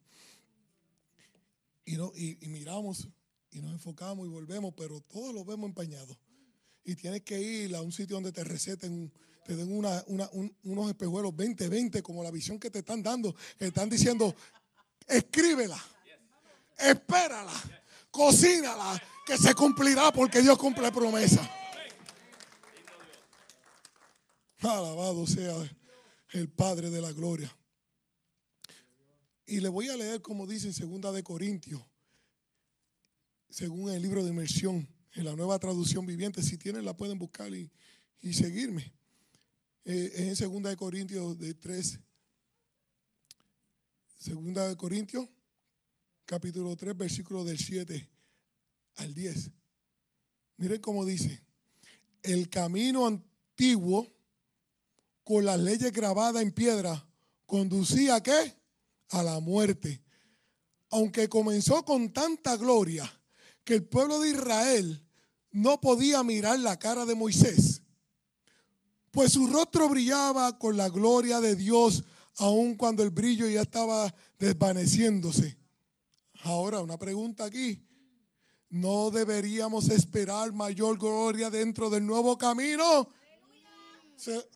Y, 1.84 1.96
no, 1.96 2.12
y, 2.14 2.36
miramos 2.48 3.08
y 3.50 3.60
nos 3.60 3.72
enfocamos 3.72 4.26
y 4.26 4.30
volvemos, 4.30 4.74
pero 4.76 5.00
todos 5.00 5.34
lo 5.34 5.44
vemos 5.44 5.68
empañados. 5.68 6.16
Y 6.84 6.94
tienes 6.94 7.22
que 7.22 7.40
ir 7.40 7.74
a 7.74 7.82
un 7.82 7.92
sitio 7.92 8.16
donde 8.16 8.32
te 8.32 8.44
receten, 8.44 9.12
te 9.44 9.56
den 9.56 9.70
unos 9.70 10.88
espejuelos 10.90 11.32
20-20, 11.32 12.02
como 12.02 12.22
la 12.22 12.30
visión 12.30 12.58
que 12.58 12.70
te 12.70 12.80
están 12.80 13.02
dando. 13.02 13.34
Que 13.58 13.66
están 13.66 13.88
diciendo, 13.88 14.34
escríbela, 15.06 15.82
espérala 16.78 17.52
cocínala, 18.10 19.00
que 19.24 19.36
se 19.36 19.54
cumplirá 19.54 20.12
porque 20.12 20.40
Dios 20.40 20.58
cumple 20.58 20.90
promesa. 20.90 21.48
Alabado 24.60 25.26
sea 25.26 25.54
el 26.30 26.48
Padre 26.48 26.90
de 26.90 27.00
la 27.00 27.12
gloria. 27.12 27.54
Y 29.46 29.60
le 29.60 29.68
voy 29.68 29.88
a 29.88 29.96
leer 29.96 30.20
como 30.20 30.46
dice 30.46 30.66
en 30.66 30.74
segunda 30.74 31.10
de 31.12 31.22
Corintios, 31.22 31.82
según 33.48 33.90
el 33.90 34.02
libro 34.02 34.22
de 34.22 34.30
inmersión, 34.30 34.86
en 35.14 35.24
la 35.24 35.34
nueva 35.34 35.58
traducción 35.58 36.04
viviente. 36.04 36.42
Si 36.42 36.58
tienen 36.58 36.84
la 36.84 36.96
pueden 36.96 37.18
buscar 37.18 37.52
y, 37.54 37.70
seguirme. 38.32 38.92
Eh, 39.84 40.10
es 40.14 40.20
en 40.20 40.36
segunda 40.36 40.68
de 40.68 40.76
Corintios 40.76 41.38
de 41.38 41.54
3. 41.54 41.98
Segunda 44.18 44.68
de 44.68 44.76
Corintios 44.76 45.28
capítulo 46.28 46.76
3, 46.76 46.94
versículo 46.94 47.42
del 47.42 47.58
7 47.58 48.06
al 48.96 49.14
10. 49.14 49.50
Miren 50.58 50.78
cómo 50.78 51.06
dice, 51.06 51.42
el 52.22 52.50
camino 52.50 53.06
antiguo 53.06 54.12
con 55.28 55.44
las 55.44 55.60
leyes 55.60 55.92
grabadas 55.92 56.40
en 56.40 56.52
piedra 56.52 57.06
conducía 57.44 58.14
a 58.14 58.22
qué? 58.22 58.56
A 59.10 59.22
la 59.22 59.40
muerte. 59.40 60.02
Aunque 60.88 61.28
comenzó 61.28 61.84
con 61.84 62.14
tanta 62.14 62.56
gloria 62.56 63.04
que 63.62 63.74
el 63.74 63.84
pueblo 63.84 64.20
de 64.20 64.30
Israel 64.30 65.06
no 65.50 65.82
podía 65.82 66.22
mirar 66.22 66.58
la 66.60 66.78
cara 66.78 67.04
de 67.04 67.14
Moisés, 67.14 67.82
pues 69.10 69.32
su 69.32 69.46
rostro 69.48 69.90
brillaba 69.90 70.58
con 70.58 70.78
la 70.78 70.88
gloria 70.88 71.42
de 71.42 71.56
Dios, 71.56 72.04
aun 72.38 72.74
cuando 72.74 73.02
el 73.02 73.10
brillo 73.10 73.46
ya 73.48 73.60
estaba 73.60 74.14
desvaneciéndose. 74.38 75.58
Ahora, 76.44 76.80
una 76.80 76.96
pregunta 76.96 77.44
aquí. 77.44 77.86
¿No 78.70 79.10
deberíamos 79.10 79.90
esperar 79.90 80.54
mayor 80.54 80.98
gloria 80.98 81.50
dentro 81.50 81.90
del 81.90 82.06
nuevo 82.06 82.38
camino? 82.38 83.10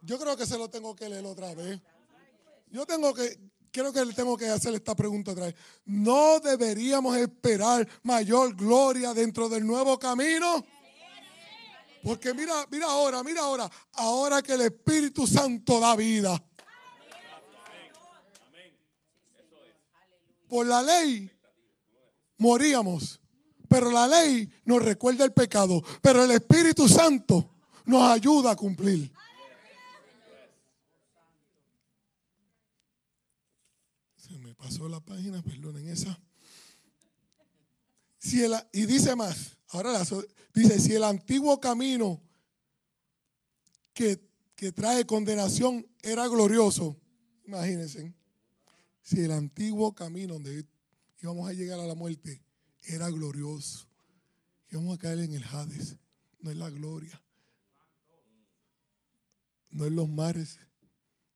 Yo 0.03 0.18
creo 0.18 0.37
que 0.37 0.46
se 0.46 0.59
lo 0.59 0.68
tengo 0.68 0.94
que 0.94 1.09
leer 1.09 1.25
otra 1.25 1.55
vez. 1.55 1.81
Yo 2.70 2.87
tengo 2.87 3.12
que, 3.14 3.38
creo 3.70 3.92
que 3.92 4.05
le 4.05 4.14
tengo 4.14 4.37
que 4.37 4.48
hacer 4.48 4.75
esta 4.75 4.94
pregunta 4.94 5.33
otra 5.33 5.46
vez. 5.46 5.55
¿No 5.85 6.40
deberíamos 6.40 7.16
esperar 7.16 7.87
mayor 8.03 8.55
gloria 8.55 9.14
dentro 9.14 9.48
del 9.48 9.66
nuevo 9.66 9.98
camino? 9.98 10.64
Porque 12.03 12.35
mira, 12.35 12.66
mira 12.70 12.87
ahora, 12.87 13.22
mira 13.22 13.42
ahora, 13.42 13.70
ahora 13.92 14.42
que 14.42 14.55
el 14.55 14.62
Espíritu 14.62 15.27
Santo 15.27 15.79
da 15.79 15.94
vida. 15.94 16.42
Por 20.48 20.66
la 20.66 20.83
ley 20.83 21.31
moríamos, 22.38 23.20
pero 23.68 23.90
la 23.90 24.07
ley 24.07 24.53
nos 24.64 24.83
recuerda 24.83 25.25
el 25.25 25.33
pecado, 25.33 25.83
pero 26.03 26.25
el 26.25 26.33
Espíritu 26.33 26.88
Santo 26.88 27.48
nos 27.87 28.03
ayuda 28.11 28.51
a 28.51 28.57
cumplir. 28.57 29.11
Se 34.16 34.37
me 34.38 34.52
pasó 34.62 34.88
la 34.88 35.01
página, 35.01 35.42
perdonen 35.42 35.88
esa. 35.88 36.20
Y 38.72 38.87
dice 38.87 39.16
más, 39.16 39.59
ahora 39.70 40.05
Dice, 40.55 40.79
si 40.79 40.94
el 40.94 41.03
antiguo 41.03 41.59
camino 41.61 42.22
que, 43.94 44.20
trae 44.77 45.05
condenación 45.05 45.85
era 46.03 46.29
glorioso, 46.29 46.96
imagínense, 47.44 48.14
si 49.03 49.20
el 49.20 49.33
antiguo 49.33 49.92
camino 49.92 50.35
donde 50.35 50.64
íbamos 51.20 51.48
a 51.48 51.53
llegar 51.53 51.81
a 51.81 51.87
la 51.87 51.96
muerte 51.96 52.40
era 52.85 53.11
glorioso, 53.11 53.88
íbamos 54.70 54.94
a 54.94 55.01
caer 55.01 55.20
en 55.20 55.35
el 55.35 55.42
Hades, 55.42 55.96
no 56.38 56.53
es 56.53 56.57
la 56.57 56.70
gloria, 56.70 57.20
no 59.70 59.87
es 59.87 59.90
los 59.90 60.09
mares 60.09 60.61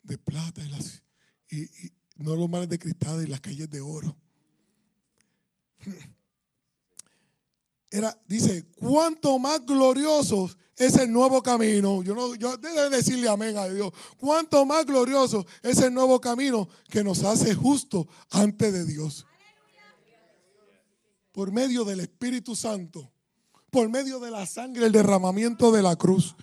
de 0.04 0.18
plata 0.18 0.62
no 2.16 2.34
los 2.34 2.48
mares 2.48 2.68
de 2.68 2.78
cristal 2.78 3.22
y 3.22 3.26
las 3.26 3.40
calles 3.40 3.70
de 3.70 3.80
oro. 3.80 4.16
Era, 7.90 8.18
dice, 8.26 8.66
cuánto 8.76 9.38
más 9.38 9.64
glorioso 9.64 10.50
es 10.76 10.96
el 10.96 11.12
nuevo 11.12 11.42
camino. 11.42 12.02
Yo 12.02 12.14
no, 12.14 12.34
yo 12.34 12.56
debe 12.56 12.90
decirle 12.90 13.28
amén 13.28 13.56
a 13.56 13.68
Dios. 13.68 13.92
Cuánto 14.18 14.64
más 14.66 14.84
glorioso 14.84 15.46
es 15.62 15.78
el 15.78 15.94
nuevo 15.94 16.20
camino 16.20 16.68
que 16.90 17.02
nos 17.02 17.22
hace 17.22 17.54
justo 17.54 18.06
ante 18.30 18.72
de 18.72 18.84
Dios. 18.84 19.26
Por 21.32 21.52
medio 21.52 21.84
del 21.84 22.00
Espíritu 22.00 22.56
Santo, 22.56 23.10
por 23.70 23.88
medio 23.88 24.18
de 24.20 24.30
la 24.30 24.46
sangre, 24.46 24.86
el 24.86 24.92
derramamiento 24.92 25.70
de 25.70 25.82
la 25.82 25.96
cruz. 25.96 26.34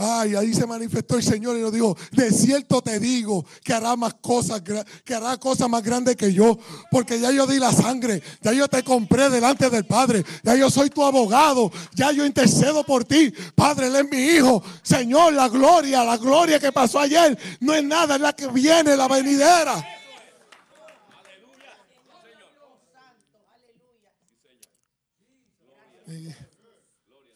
Ay, 0.00 0.36
ahí 0.36 0.54
se 0.54 0.64
manifestó 0.64 1.16
el 1.16 1.24
Señor 1.24 1.56
y 1.56 1.60
nos 1.60 1.72
dijo, 1.72 1.96
de 2.12 2.30
cierto 2.30 2.80
te 2.80 3.00
digo 3.00 3.44
que 3.64 3.72
hará 3.72 3.96
más 3.96 4.14
cosas, 4.14 4.62
que 4.62 5.12
hará 5.12 5.36
cosas 5.38 5.68
más 5.68 5.82
grandes 5.82 6.14
que 6.14 6.32
yo, 6.32 6.56
porque 6.88 7.18
ya 7.18 7.32
yo 7.32 7.48
di 7.48 7.58
la 7.58 7.72
sangre, 7.72 8.22
ya 8.40 8.52
yo 8.52 8.68
te 8.68 8.84
compré 8.84 9.28
delante 9.28 9.68
del 9.68 9.86
Padre, 9.86 10.24
ya 10.44 10.54
yo 10.54 10.70
soy 10.70 10.88
tu 10.88 11.02
abogado, 11.02 11.72
ya 11.96 12.12
yo 12.12 12.24
intercedo 12.24 12.84
por 12.84 13.04
ti, 13.04 13.34
Padre, 13.56 13.88
él 13.88 13.96
es 13.96 14.08
mi 14.08 14.18
hijo, 14.18 14.62
Señor, 14.84 15.32
la 15.32 15.48
gloria, 15.48 16.04
la 16.04 16.16
gloria 16.16 16.60
que 16.60 16.70
pasó 16.70 17.00
ayer, 17.00 17.36
no 17.58 17.74
es 17.74 17.82
nada, 17.82 18.14
es 18.14 18.20
la 18.20 18.32
que 18.32 18.46
viene, 18.46 18.96
la 18.96 19.08
venidera. 19.08 19.84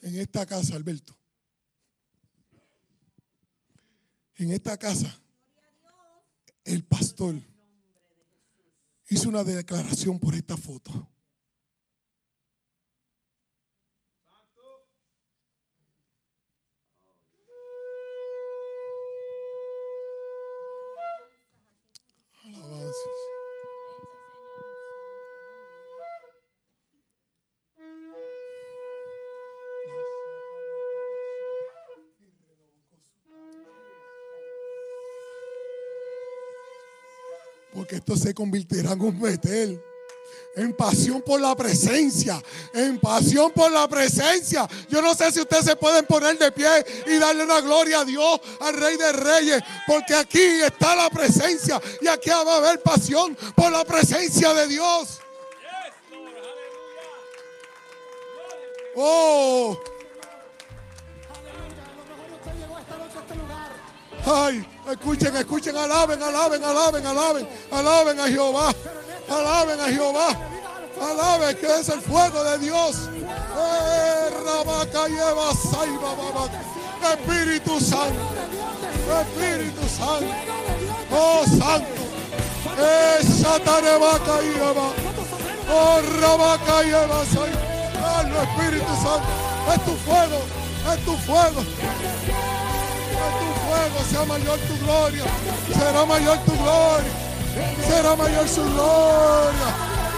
en 0.01 0.19
esta 0.19 0.45
casa, 0.45 0.75
Alberto 0.75 1.13
en 4.37 4.51
esta 4.51 4.77
casa, 4.77 5.19
el 6.65 6.83
pastor 6.83 7.35
hizo 9.09 9.29
una 9.29 9.43
declaración 9.43 10.19
por 10.19 10.35
esta 10.35 10.57
foto. 10.57 11.12
Esto 37.93 38.17
se 38.17 38.33
convertirá 38.33 38.93
en 38.93 39.01
un 39.01 39.21
metel. 39.21 39.79
En 40.55 40.73
pasión 40.73 41.21
por 41.21 41.39
la 41.39 41.55
presencia. 41.55 42.41
En 42.73 42.99
pasión 42.99 43.51
por 43.51 43.71
la 43.71 43.87
presencia. 43.87 44.67
Yo 44.89 44.99
no 44.99 45.13
sé 45.13 45.31
si 45.31 45.41
ustedes 45.41 45.65
se 45.65 45.75
pueden 45.75 46.03
poner 46.05 46.37
de 46.39 46.51
pie 46.51 46.67
y 47.05 47.17
darle 47.17 47.43
una 47.43 47.61
gloria 47.61 47.99
a 47.99 48.05
Dios, 48.05 48.39
al 48.61 48.73
Rey 48.73 48.97
de 48.97 49.11
Reyes. 49.13 49.61
Porque 49.85 50.15
aquí 50.15 50.41
está 50.41 50.95
la 50.95 51.09
presencia. 51.11 51.79
Y 52.01 52.07
aquí 52.07 52.31
va 52.31 52.55
a 52.55 52.57
haber 52.57 52.81
pasión 52.81 53.37
por 53.55 53.71
la 53.71 53.85
presencia 53.85 54.53
de 54.55 54.67
Dios. 54.67 55.19
Oh. 58.95 59.77
Ay, 64.25 64.65
escuchen, 64.91 65.35
escuchen, 65.35 65.77
alaben, 65.77 66.21
alaben, 66.21 66.63
alaben, 66.63 67.05
alaben, 67.05 67.47
alaben 67.71 68.19
a 68.19 68.27
Jehová, 68.27 68.73
alaben 69.29 69.79
a 69.79 69.87
Jehová, 69.87 70.27
alaben 71.01 71.57
que 71.57 71.67
es 71.79 71.89
el 71.89 72.01
fuego 72.01 72.43
de 72.43 72.59
Dios. 72.59 73.09
Eh, 73.09 74.29
Espíritu 77.13 77.79
Santo, 77.79 78.21
Espíritu 79.21 79.87
Santo, 79.89 80.33
oh 81.11 81.43
Santo, 81.45 82.01
esa 83.19 83.59
tarebaca 83.59 84.41
lleva, 84.41 84.93
oh 85.69 86.01
rabaca 86.21 86.81
lleva, 86.83 87.23
Espíritu 88.43 88.93
Santo, 89.03 89.27
es 89.73 89.85
tu 89.85 89.95
fuego, 90.05 90.39
es 90.93 91.05
tu 91.05 91.17
fuego 91.17 92.62
sea 94.13 94.25
mayor 94.25 94.59
tu 94.59 94.77
gloria. 94.85 95.23
Será 95.73 96.05
mayor 96.05 96.37
tu 96.45 96.51
gloria. 96.57 97.11
Será 97.87 98.15
mayor 98.15 98.47
su 98.47 98.63
gloria. 98.63 99.69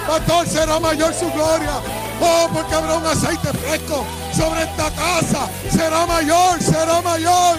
Pastor, 0.08 0.48
será 0.48 0.80
mayor 0.80 1.14
su 1.14 1.32
gloria. 1.32 1.80
Oh, 2.22 2.48
porque 2.54 2.74
habrá 2.76 2.96
un 2.96 3.06
aceite 3.06 3.52
fresco 3.54 4.06
sobre 4.34 4.64
esta 4.64 4.92
casa. 4.92 5.50
Será 5.70 6.06
mayor, 6.06 6.62
será 6.62 7.02
mayor. 7.02 7.58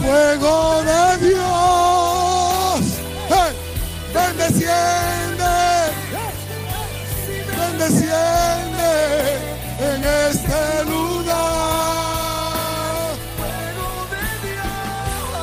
Fuego 0.00 0.82
de 0.84 1.28
Dios. 1.28 1.84
Bendeciende 7.76 8.92
en 9.80 10.04
este 10.30 10.84
lugar. 10.84 11.34
Fuego 13.36 13.90
de 14.14 14.26
Dios, 14.46 15.34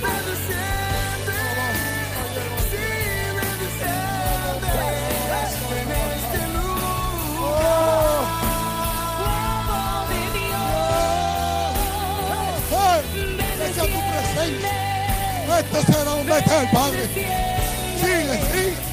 me 0.00 0.14
desciende, 0.30 1.40
sí, 2.70 2.88
me 3.36 3.48
desciende 3.60 4.72
en 5.80 5.88
este 5.92 6.40
lugar. 6.56 8.24
Fuego 9.20 9.80
de 10.08 10.22
Dios, 13.60 13.92
tu 13.92 13.98
presencia. 14.08 14.72
Esto 15.58 15.78
será 15.92 16.12
un 16.14 16.24
metal, 16.26 16.64
Padre. 16.72 17.04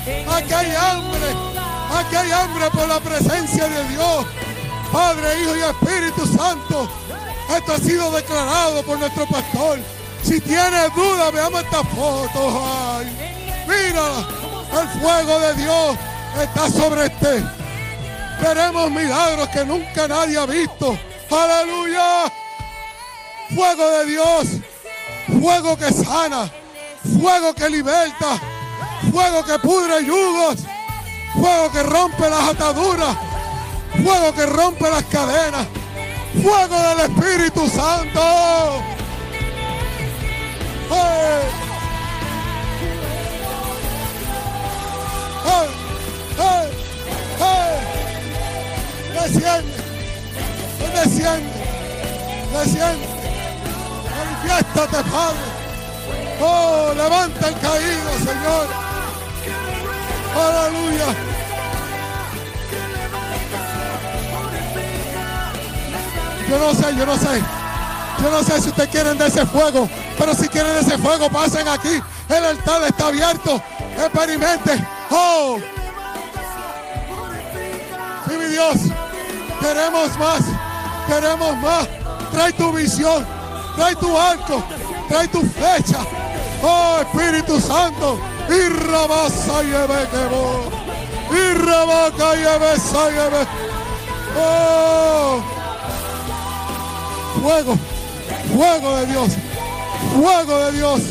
Aquí 0.02 0.54
hay 0.54 0.76
hambre. 0.76 1.36
Aquí 1.94 2.16
hay 2.16 2.32
hambre 2.32 2.70
por 2.72 2.88
la 2.88 3.00
presencia 3.00 3.68
de 3.68 3.84
Dios. 3.90 4.26
Padre, 4.92 5.42
Hijo 5.42 5.56
y 5.56 5.62
Espíritu 5.62 6.26
Santo. 6.26 6.90
Esto 7.56 7.74
ha 7.74 7.78
sido 7.78 8.12
declarado 8.12 8.82
por 8.84 8.98
nuestro 8.98 9.28
pastor. 9.28 9.80
Si 10.24 10.40
tienes 10.42 10.94
duda, 10.96 11.32
veamos 11.32 11.64
esta 11.64 11.84
foto. 11.84 13.02
mira, 13.68 14.82
el 14.82 15.02
fuego 15.02 15.40
de 15.40 15.54
Dios 15.56 15.98
está 16.42 16.70
sobre 16.70 17.06
este. 17.06 17.44
Veremos 18.42 18.90
milagros 18.90 19.50
que 19.50 19.66
nunca 19.66 20.08
nadie 20.08 20.38
ha 20.38 20.46
visto. 20.46 20.98
Aleluya. 21.30 22.32
Fuego 23.54 23.90
de 23.98 24.06
Dios. 24.06 24.48
Fuego 25.40 25.78
que 25.78 25.92
sana. 25.92 26.50
Fuego 27.20 27.54
que 27.54 27.70
liberta. 27.70 28.40
Fuego 29.12 29.44
que 29.44 29.60
pudre 29.60 30.06
yugos 30.06 30.58
Fuego 31.34 31.72
que 31.72 31.84
rompe 31.84 32.30
las 32.30 32.50
ataduras. 32.50 33.16
Fuego 34.04 34.34
que 34.34 34.46
rompe 34.46 34.90
las 34.90 35.04
cadenas. 35.04 35.68
Fuego 36.42 36.76
del 36.78 37.00
Espíritu 37.10 37.68
Santo. 37.70 38.84
¡Hey! 40.90 41.42
¡Hey! 45.46 46.68
¡Hey! 47.40 47.74
Desciende. 49.14 49.74
Desciende. 50.94 51.54
Desciende. 52.54 53.08
Manifiéstate, 54.18 55.04
Padre. 55.10 55.38
Oh, 56.42 56.94
levanta 56.96 57.48
el 57.48 57.60
caído, 57.60 58.12
Señor. 58.20 58.91
Aleluya. 60.36 61.06
Yo 66.50 66.60
no 66.60 66.74
sé, 66.74 66.96
yo 66.96 67.06
no 67.06 67.18
sé. 67.18 67.42
Yo 68.22 68.30
no 68.30 68.44
sé 68.44 68.62
si 68.62 68.70
ustedes 68.70 68.90
quieren 68.90 69.18
de 69.18 69.28
ese 69.28 69.46
fuego, 69.46 69.90
pero 70.18 70.36
si 70.36 70.48
quieren 70.48 70.76
ese 70.78 70.98
fuego, 70.98 71.30
pasen 71.30 71.68
aquí. 71.68 72.02
El 72.30 72.46
altar 72.46 72.84
está 72.84 73.08
abierto. 73.08 73.62
Experimente. 73.98 74.86
Oh. 75.10 75.58
Sí, 78.28 78.38
mi 78.38 78.46
Dios. 78.46 78.76
Queremos 79.60 80.18
más. 80.20 80.42
Queremos 81.08 81.58
más. 81.58 81.88
Trae 82.32 82.54
tu 82.54 82.72
visión. 82.72 83.26
Trae 83.76 83.96
tu 83.96 84.18
arco. 84.18 84.64
Trae 85.08 85.28
tu 85.28 85.42
flecha. 85.42 86.00
Oh 86.62 87.00
Espíritu 87.02 87.60
Santo. 87.60 88.20
Y 88.52 88.70
rabasa 88.70 89.64
y 89.64 89.68
Y 91.34 91.54
rabaca 91.54 92.36
y 92.36 92.44
Oh. 94.38 95.42
Fuego. 97.42 97.78
Fuego 98.54 98.96
de 98.98 99.06
Dios. 99.06 99.30
Fuego 100.14 100.58
de 100.66 100.72
Dios. 100.74 101.02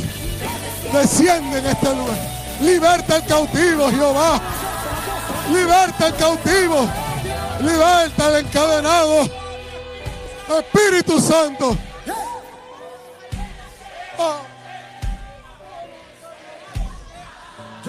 Desciende 0.93 1.59
en 1.59 1.67
este 1.67 1.95
lugar. 1.95 2.19
Liberta 2.61 3.17
el 3.17 3.25
cautivo, 3.25 3.91
Jehová. 3.91 4.41
Liberta 5.51 6.09
el 6.09 6.15
cautivo. 6.17 6.89
Liberta 7.61 8.29
el 8.29 8.47
encadenado. 8.47 9.29
Espíritu 10.59 11.21
Santo. 11.21 11.77
Oh. 14.19 14.50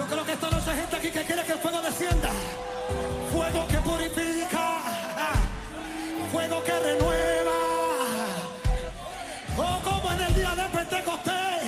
Yo 0.02 0.08
creo 0.08 0.24
que 0.24 0.32
esta 0.32 0.50
noche 0.50 0.68
hay 0.68 0.76
gente 0.78 0.96
aquí 0.96 1.10
que 1.12 1.22
quiere 1.22 1.44
que 1.44 1.52
el 1.52 1.58
fuego 1.60 1.80
descienda. 1.80 2.28
Fuego 3.32 3.68
que 3.68 3.78
purifica. 3.78 4.78
Fuego 6.32 6.64
que 6.64 6.72
renueva. 6.72 7.52
Oh, 9.56 9.80
como 9.84 10.12
en 10.12 10.20
el 10.22 10.34
día 10.34 10.54
de 10.56 10.62
Pentecostés. 10.76 11.62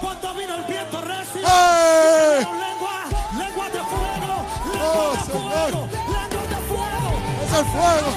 Cuando 0.00 0.34
vino 0.34 0.56
el 0.56 0.64
viento 0.64 1.00
recio. 1.00 1.42
Lenguas, 1.42 3.06
lenguas 3.38 3.72
de 3.72 3.78
fuego. 3.78 4.34
Lenguas 4.72 4.98
oh, 4.98 5.12
de 5.12 5.38
fuego. 5.38 5.88
Lenguas 6.10 6.48
de 6.50 6.56
fuego. 6.66 7.10
Es 7.44 7.52
el 7.56 7.64
fuego. 7.66 8.10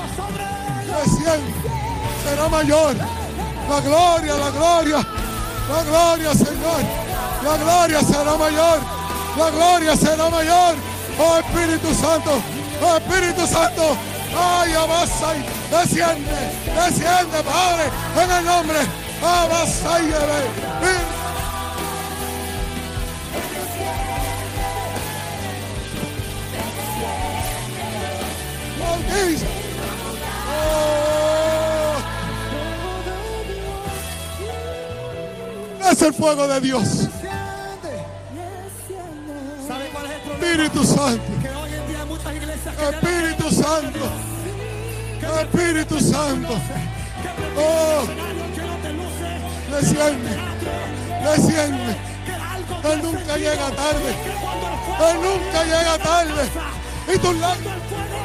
Desciende. 0.98 1.54
Será 2.24 2.50
mayor. 2.50 2.96
La 3.70 3.80
gloria, 3.82 4.34
la 4.34 4.50
gloria. 4.50 5.08
La 5.70 5.84
gloria, 5.84 6.34
Señor. 6.34 6.82
La 7.44 7.58
gloria 7.58 8.02
será 8.02 8.36
mayor. 8.36 8.99
La 9.38 9.50
gloria 9.52 9.96
será 9.96 10.30
mayor. 10.30 10.76
Oh 11.18 11.38
Espíritu 11.38 11.94
Santo. 11.94 12.42
Oh 12.82 12.98
Espíritu 12.98 13.48
Santo. 13.48 13.98
Ay, 14.36 14.74
abasai. 14.74 15.44
Desciende. 15.72 16.32
Desciende, 16.66 17.44
Padre. 17.44 17.92
En 18.24 18.32
el 18.32 18.46
nombre. 18.46 18.78
Abasai. 19.22 20.14
Oh. 30.62 30.80
Es 35.92 36.02
el 36.02 36.14
fuego 36.14 36.48
de 36.48 36.62
Dios. 36.62 37.09
Espíritu 40.50 40.84
Santo. 40.84 41.22
Espíritu 42.90 43.52
Santo. 43.52 44.12
Espíritu 45.42 46.00
Santo. 46.00 46.62
Oh. 47.56 48.08
Desciende. 49.70 50.30
Desciende. 51.24 51.96
Él 52.84 53.02
nunca 53.04 53.38
llega 53.38 53.70
tarde. 53.76 54.16
Él 55.12 55.18
nunca 55.22 55.64
llega 55.66 55.98
tarde. 56.00 56.50
Y 57.14 57.20
tus 57.20 57.36
lágrimas. 57.38 58.19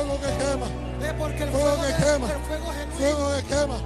fuego 0.00 0.20
que 0.20 0.44
quema. 0.44 0.66
Ve 1.00 1.14
porque 1.18 1.42
el 1.42 1.50
fuego, 1.50 1.82
que 1.82 2.04
quema. 2.04 2.26
fuego 2.28 2.72
que 2.72 3.42
quema. 3.44 3.78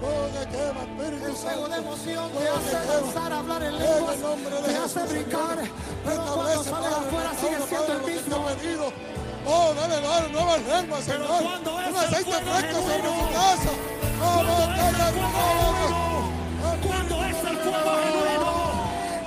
Fuego 0.00 0.26
que 0.34 0.44
quema. 0.50 0.82
el 1.26 1.36
fuego 1.36 1.68
de 1.68 1.76
emoción 1.76 2.30
te 2.32 2.48
hace 2.48 2.86
danzar, 2.86 3.32
hablar 3.32 3.62
en 3.62 3.78
lenguas, 3.78 4.16
te 4.64 4.76
hace 4.76 5.00
brincar. 5.06 5.58
Pero 6.04 6.22
cuando 6.34 6.64
sales 6.64 6.92
afuera 6.92 7.30
sigue 7.40 7.58
siendo 7.68 7.92
el 7.92 8.02
mismo. 8.12 8.92
Oh, 9.46 9.72
dale, 9.74 10.00
dale, 10.00 10.28
nueva 10.32 10.56
regla, 10.56 11.02
Señor. 11.02 11.42
Un 11.42 11.96
aceite 11.96 12.32
fresco 12.32 12.80
sobre 12.82 13.08
tu 13.08 13.32
casa. 13.32 13.70
Cuando 16.86 17.24
es 17.24 17.36
el 17.36 17.56
fuego 17.58 17.92
genuino, 18.04 18.52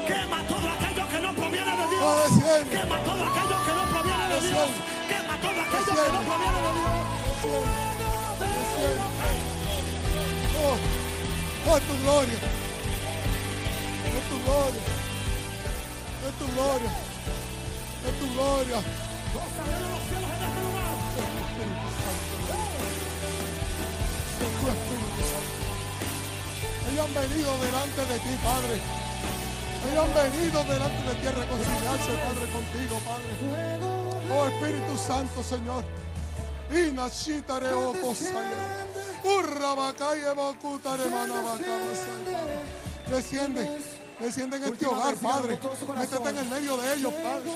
quema 0.08 0.48
todo 0.48 0.70
aquello 0.70 1.10
que 1.10 1.20
no 1.20 1.34
proviene 1.34 1.72
de 1.78 1.88
Dios. 1.90 2.68
Quema 2.70 2.98
todo 3.04 3.24
aquello 3.24 3.63
Oh, 5.76 5.80
oh, 11.68 11.80
tu 11.80 11.94
gloria. 12.04 12.40
Es 14.06 14.24
tu 14.30 14.38
gloria. 14.44 14.84
Es 16.28 16.34
tu 16.38 16.46
gloria. 16.54 16.92
Es 18.06 18.14
tu 18.20 18.26
gloria. 18.34 18.80
Ellos 26.92 27.06
han 27.06 27.14
venido 27.14 27.58
delante 27.58 28.02
de 28.06 28.20
ti, 28.20 28.38
Padre. 28.44 28.76
Ellos 29.90 30.06
han 30.06 30.14
venido 30.14 30.64
delante 30.64 31.02
de 31.10 31.16
ti 31.16 31.28
a 31.28 31.32
reconciliarse, 31.32 32.12
Padre, 32.14 32.46
contigo, 32.52 33.00
Padre. 33.04 34.03
Oh 34.32 34.48
Espíritu 34.48 34.98
Santo, 34.98 35.44
Señor. 35.44 35.84
Inashitare 36.72 37.74
oposaya. 37.74 38.86
Oh, 39.24 39.38
Urrabacaye 39.40 40.34
bocutare 40.34 41.06
manabacabasaya. 41.10 42.62
Desciende. 43.10 43.70
Desciende 44.20 44.58
en 44.58 44.64
este 44.64 44.86
hogar, 44.86 45.16
Padre. 45.16 45.60
Métete 45.98 46.30
en 46.30 46.38
el 46.38 46.46
medio 46.50 46.78
de 46.78 46.94
ellos, 46.94 47.14
Padre. 47.14 47.52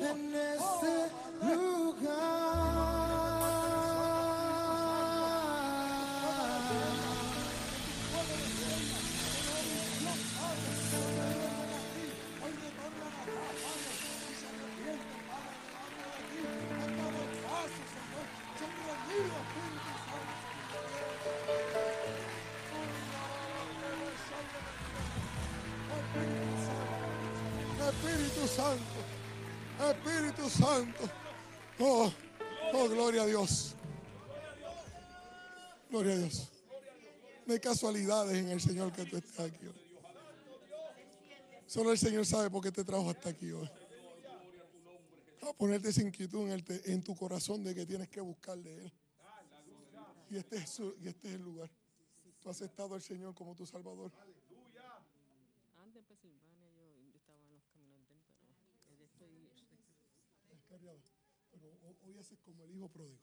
En 0.00 0.34
este 0.34 1.10
lugar. 1.42 2.39
Santo. 30.50 31.08
Oh, 31.78 32.12
oh, 32.74 32.88
gloria 32.88 33.22
a 33.22 33.26
Dios. 33.26 33.74
Gloria 35.88 36.14
a 36.14 36.18
Dios. 36.18 36.50
No 37.46 37.54
hay 37.54 37.60
casualidades 37.60 38.36
en 38.38 38.48
el 38.50 38.60
Señor 38.60 38.92
que 38.92 39.04
tú 39.06 39.16
estés 39.16 39.40
aquí 39.40 39.66
hoy. 39.66 39.74
Solo 41.66 41.92
el 41.92 41.98
Señor 41.98 42.26
sabe 42.26 42.50
por 42.50 42.62
qué 42.62 42.70
te 42.72 42.84
trajo 42.84 43.10
hasta 43.10 43.30
aquí 43.30 43.50
hoy. 43.52 43.68
A 45.42 45.52
ponerte 45.54 45.88
esa 45.88 46.02
inquietud 46.02 46.46
en, 46.46 46.52
el 46.52 46.64
te- 46.64 46.92
en 46.92 47.02
tu 47.02 47.14
corazón 47.16 47.64
de 47.64 47.74
que 47.74 47.86
tienes 47.86 48.08
que 48.08 48.20
buscar 48.20 48.58
de 48.58 48.84
Él. 48.84 48.92
Y 50.30 50.36
este, 50.36 50.56
es 50.58 50.70
su- 50.70 50.94
y 51.02 51.08
este 51.08 51.28
es 51.28 51.34
el 51.34 51.42
lugar. 51.42 51.70
Tú 52.40 52.50
has 52.50 52.56
aceptado 52.56 52.94
al 52.94 53.02
Señor 53.02 53.34
como 53.34 53.54
tu 53.54 53.66
Salvador. 53.66 54.12
Antes 55.82 56.06
de 56.08 56.14
Pensilvania 56.16 56.70
yo, 56.76 56.96
yo 57.10 57.16
estaba 57.16 57.38
en 57.40 57.50
los 57.50 57.62
caminos 57.72 58.06
de 58.08 58.14
él, 58.14 58.22
pero 58.86 59.02
eh, 59.02 59.06
estoy 59.06 59.50
Descarriado. 60.54 61.00
Pero 61.50 61.66
como 62.38 62.64
el 62.64 62.74
hijo 62.74 62.88
pródigo. 62.88 63.18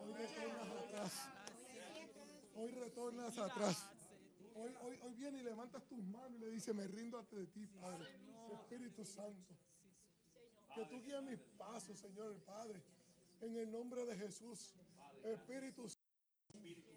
Hoy 0.00 0.12
retornas 0.12 0.68
atrás. 0.68 1.28
Hoy 2.54 2.70
retornas 2.72 3.38
atrás. 3.38 3.86
Hoy, 4.54 4.74
hoy, 4.82 4.98
hoy 5.02 5.14
viene 5.14 5.38
y 5.38 5.42
levantas 5.42 5.82
tus 5.84 6.02
manos 6.04 6.32
y 6.32 6.38
le 6.38 6.50
dices, 6.50 6.74
me 6.74 6.86
rindo 6.86 7.18
ante 7.18 7.36
de 7.36 7.46
ti, 7.46 7.66
Padre. 7.66 8.08
Espíritu 8.52 9.04
Santo. 9.04 9.54
Que 10.74 10.84
tú 10.86 11.02
guíes 11.02 11.22
mis 11.22 11.38
pasos, 11.56 11.98
Señor, 11.98 12.36
Padre. 12.44 12.82
En 13.40 13.56
el 13.56 13.70
nombre 13.70 14.04
de 14.04 14.16
Jesús. 14.16 14.74
Espíritu 15.24 15.86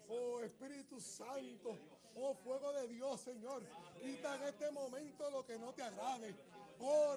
Oh 0.08 0.40
Espíritu 0.40 1.00
Santo, 1.00 1.76
oh 2.14 2.34
fuego 2.34 2.72
de 2.72 2.86
Dios, 2.88 3.20
Señor, 3.20 3.62
quita 4.00 4.36
en 4.36 4.42
este 4.44 4.70
momento 4.70 5.30
lo 5.30 5.44
que 5.44 5.58
no 5.58 5.72
te 5.72 5.82
agrade. 5.82 6.34
Oh 6.78 7.16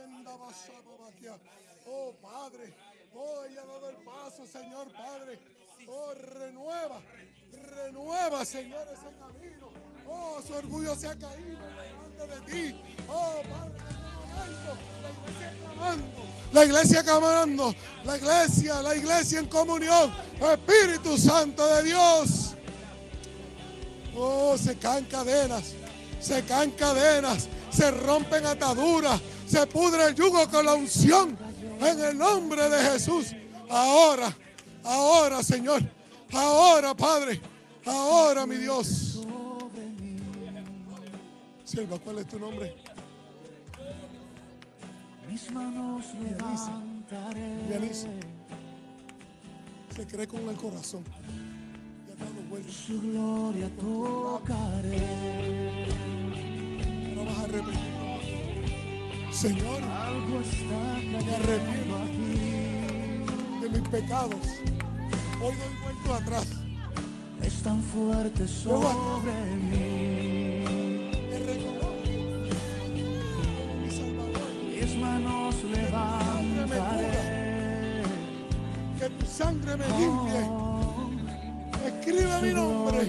Andabasababaquia. 0.00 1.38
Oh 1.86 2.14
Padre, 2.22 2.72
oh 3.14 3.44
ella 3.44 3.62
ha 3.62 3.66
dado 3.66 3.90
el 3.90 3.96
paso, 3.96 4.46
Señor 4.46 4.90
Padre. 4.92 5.38
Oh 5.86 6.14
renueva, 6.14 7.00
renueva, 7.52 8.44
Señor, 8.44 8.86
ese 8.92 9.16
camino. 9.18 9.70
Oh, 10.08 10.40
su 10.46 10.54
orgullo 10.54 10.94
se 10.94 11.08
ha 11.08 11.16
caído 11.16 11.58
delante 11.66 12.26
de 12.26 12.52
ti. 12.52 12.80
Oh 13.08 13.42
Padre, 13.50 13.78
este 13.78 14.94
la 15.02 15.10
iglesia 15.14 15.52
clamando, 15.62 16.22
la 16.52 16.64
iglesia 16.64 17.02
clamando, 17.02 17.74
la 18.04 18.16
iglesia, 18.16 18.82
la 18.82 18.96
iglesia 18.96 19.38
en 19.40 19.46
comunión, 19.46 20.14
Espíritu 20.40 21.18
Santo 21.18 21.66
de 21.66 21.82
Dios. 21.84 22.54
Oh, 24.16 24.56
se 24.56 24.76
caen 24.76 25.04
cadenas, 25.06 25.74
se 26.20 26.42
caen 26.44 26.70
cadenas, 26.72 27.48
se 27.70 27.90
rompen 27.90 28.46
ataduras, 28.46 29.20
se 29.46 29.66
pudre 29.66 30.04
el 30.04 30.14
yugo 30.14 30.48
con 30.48 30.64
la 30.64 30.74
unción 30.74 31.36
en 31.80 32.04
el 32.04 32.18
nombre 32.18 32.68
de 32.68 32.90
Jesús. 32.90 33.34
Ahora, 33.68 34.34
ahora, 34.84 35.42
Señor, 35.42 35.82
ahora, 36.32 36.94
Padre, 36.94 37.40
ahora, 37.84 38.46
mi 38.46 38.56
Dios. 38.56 39.20
Sierva, 41.64 41.98
¿cuál 41.98 42.18
es 42.18 42.26
tu 42.28 42.38
nombre? 42.38 42.74
Mis 45.28 45.50
manos. 45.50 46.04
Se 49.94 50.06
cree 50.06 50.26
con 50.26 50.48
el 50.48 50.56
corazón. 50.56 51.04
Su 52.86 53.00
gloria 53.00 53.68
tocaré. 53.76 55.02
No 57.14 57.24
vas 57.24 57.38
a 57.38 57.46
repetir. 57.46 57.93
Señor, 59.34 59.80
me 61.10 61.18
arrepiento 61.34 61.98
de 63.60 63.68
mis 63.68 63.88
pecados. 63.88 64.46
Hoy 65.42 65.54
doy 65.56 65.74
vuelto 65.82 66.14
atrás. 66.14 66.46
Es 67.42 67.62
tan 67.62 67.82
fuerte 67.82 68.46
sobre 68.46 69.32
mí. 69.70 70.64
Mis 74.70 74.96
manos 74.98 75.54
levantaré. 75.64 77.10
Que 79.00 79.10
tu 79.10 79.26
sangre 79.26 79.76
me 79.76 79.88
limpie. 79.98 80.42
Escribe 81.88 82.40
mi 82.40 82.54
nombre 82.54 83.02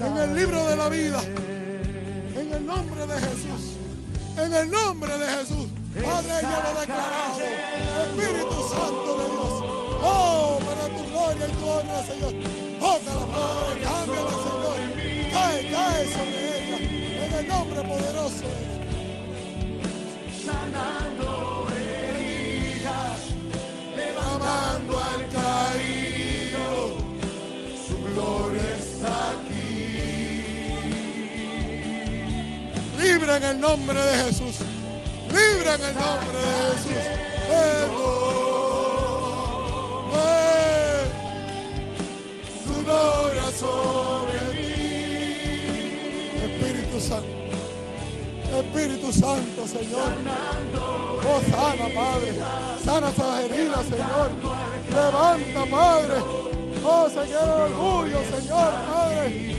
en 0.00 0.16
el 0.16 0.34
libro 0.34 0.66
de 0.68 0.76
la 0.76 0.88
vida. 0.88 1.20
En 2.34 2.50
el 2.50 2.64
nombre 2.64 3.06
de 3.06 3.14
Jesús. 3.20 3.87
En 4.40 4.54
el 4.54 4.70
nombre 4.70 5.18
de 5.18 5.26
Jesús. 5.26 5.66
Padre, 5.94 6.32
yo 6.42 6.48
lo 6.62 6.80
declarado. 6.80 7.40
Espíritu 7.40 8.68
Santo 8.70 9.18
de 9.18 9.24
Dios. 9.24 9.52
Oh, 10.02 10.60
para 10.64 10.84
tu 10.96 11.02
gloria 11.10 11.48
y 11.48 11.52
tu 11.52 11.66
honra, 11.66 12.02
Señor. 12.04 12.32
Tócala, 12.78 13.26
Padre. 13.26 13.80
Cámbiala, 13.82 14.34
Señor. 14.46 14.78
Cae, 15.32 15.70
cae 15.70 16.02
sobre 16.12 16.38
ella. 16.56 16.78
En 17.26 17.32
el 17.34 17.48
nombre 17.48 17.82
poderoso 17.82 18.42
de 18.42 18.48
Jesús. 18.48 18.78
Libre 33.28 33.46
en 33.46 33.56
el 33.56 33.60
nombre 33.60 34.00
de 34.00 34.24
Jesús. 34.24 34.56
Libre 35.28 35.74
en 35.74 35.82
el 35.84 35.94
nombre 35.94 36.38
de 36.38 36.72
Jesús. 36.72 37.04
Eh. 37.50 37.86
Su 42.64 42.74
gloria 42.84 43.46
sobre 43.50 44.40
mí. 44.54 45.90
Espíritu 46.42 46.98
Santo. 47.00 47.28
Espíritu 48.58 49.12
Santo, 49.12 49.68
Señor. 49.68 50.12
Oh, 51.28 51.40
sana, 51.50 51.88
Padre. 51.94 52.32
Sana 52.82 53.08
esas 53.10 53.44
heridas, 53.44 53.84
Señor. 53.84 54.30
Levanta, 54.88 55.66
Padre. 55.70 56.14
Oh, 56.82 57.10
Señor, 57.10 57.72
orgullo, 57.72 58.20
Señor, 58.34 58.72
Padre. 58.90 59.57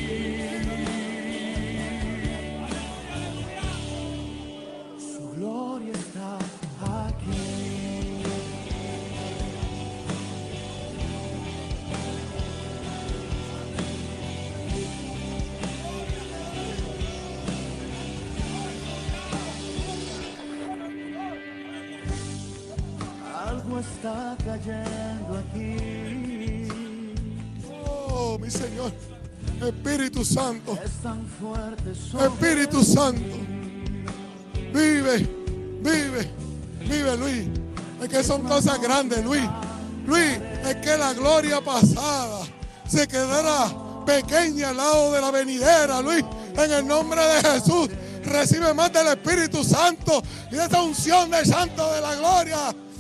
Está 24.00 24.38
cayendo 24.46 25.38
aquí. 25.38 26.68
Oh, 27.70 28.38
mi 28.40 28.50
Señor. 28.50 28.94
Espíritu 29.62 30.24
Santo. 30.24 30.78
Es 30.84 30.92
tan 31.04 31.26
fuerte 31.28 31.92
Espíritu 31.92 32.82
Santo. 32.82 33.36
Vive, 34.74 35.28
vive, 35.82 36.32
vive, 36.80 37.18
Luis. 37.18 37.48
Es 38.02 38.08
que 38.08 38.24
son 38.24 38.44
cosas 38.44 38.80
grandes, 38.80 39.24
Luis. 39.26 39.44
Luis, 40.06 40.40
es 40.66 40.76
que 40.78 40.98
la 40.98 41.14
gloria 41.14 41.60
pasada 41.60 42.46
se 42.88 43.06
quedará 43.06 43.70
pequeña 44.06 44.70
al 44.70 44.78
lado 44.78 45.12
de 45.12 45.20
la 45.22 45.32
venidera, 45.32 46.02
Luis. 46.02 46.24
En 46.56 46.72
el 46.72 46.88
nombre 46.88 47.22
de 47.22 47.42
Jesús, 47.42 47.90
recibe 48.24 48.74
más 48.74 48.94
del 48.94 49.08
Espíritu 49.08 49.62
Santo 49.62 50.24
y 50.50 50.56
de 50.56 50.66
esa 50.66 50.82
unción 50.82 51.30
del 51.30 51.46
Santo 51.46 51.92
de 51.92 52.02
la 52.02 52.16
Gloria. 52.16 52.74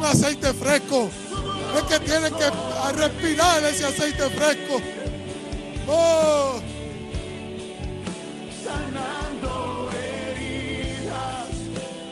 Un 0.00 0.06
aceite 0.06 0.52
fresco. 0.54 1.10
Es 1.76 1.82
que 1.82 2.00
tienen 2.04 2.32
que 2.34 2.50
respirar 2.96 3.62
ese 3.64 3.84
aceite 3.86 4.30
fresco. 4.30 4.80
Oh, 5.86 6.60
sanando 8.64 9.90
heridas, 9.92 11.48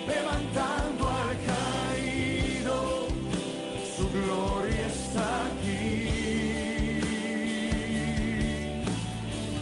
levantando 0.06 1.08
al 1.08 1.36
caído, 1.48 3.08
su 3.96 4.08
gloria 4.10 4.86
está 4.86 5.46
aquí. 5.46 6.10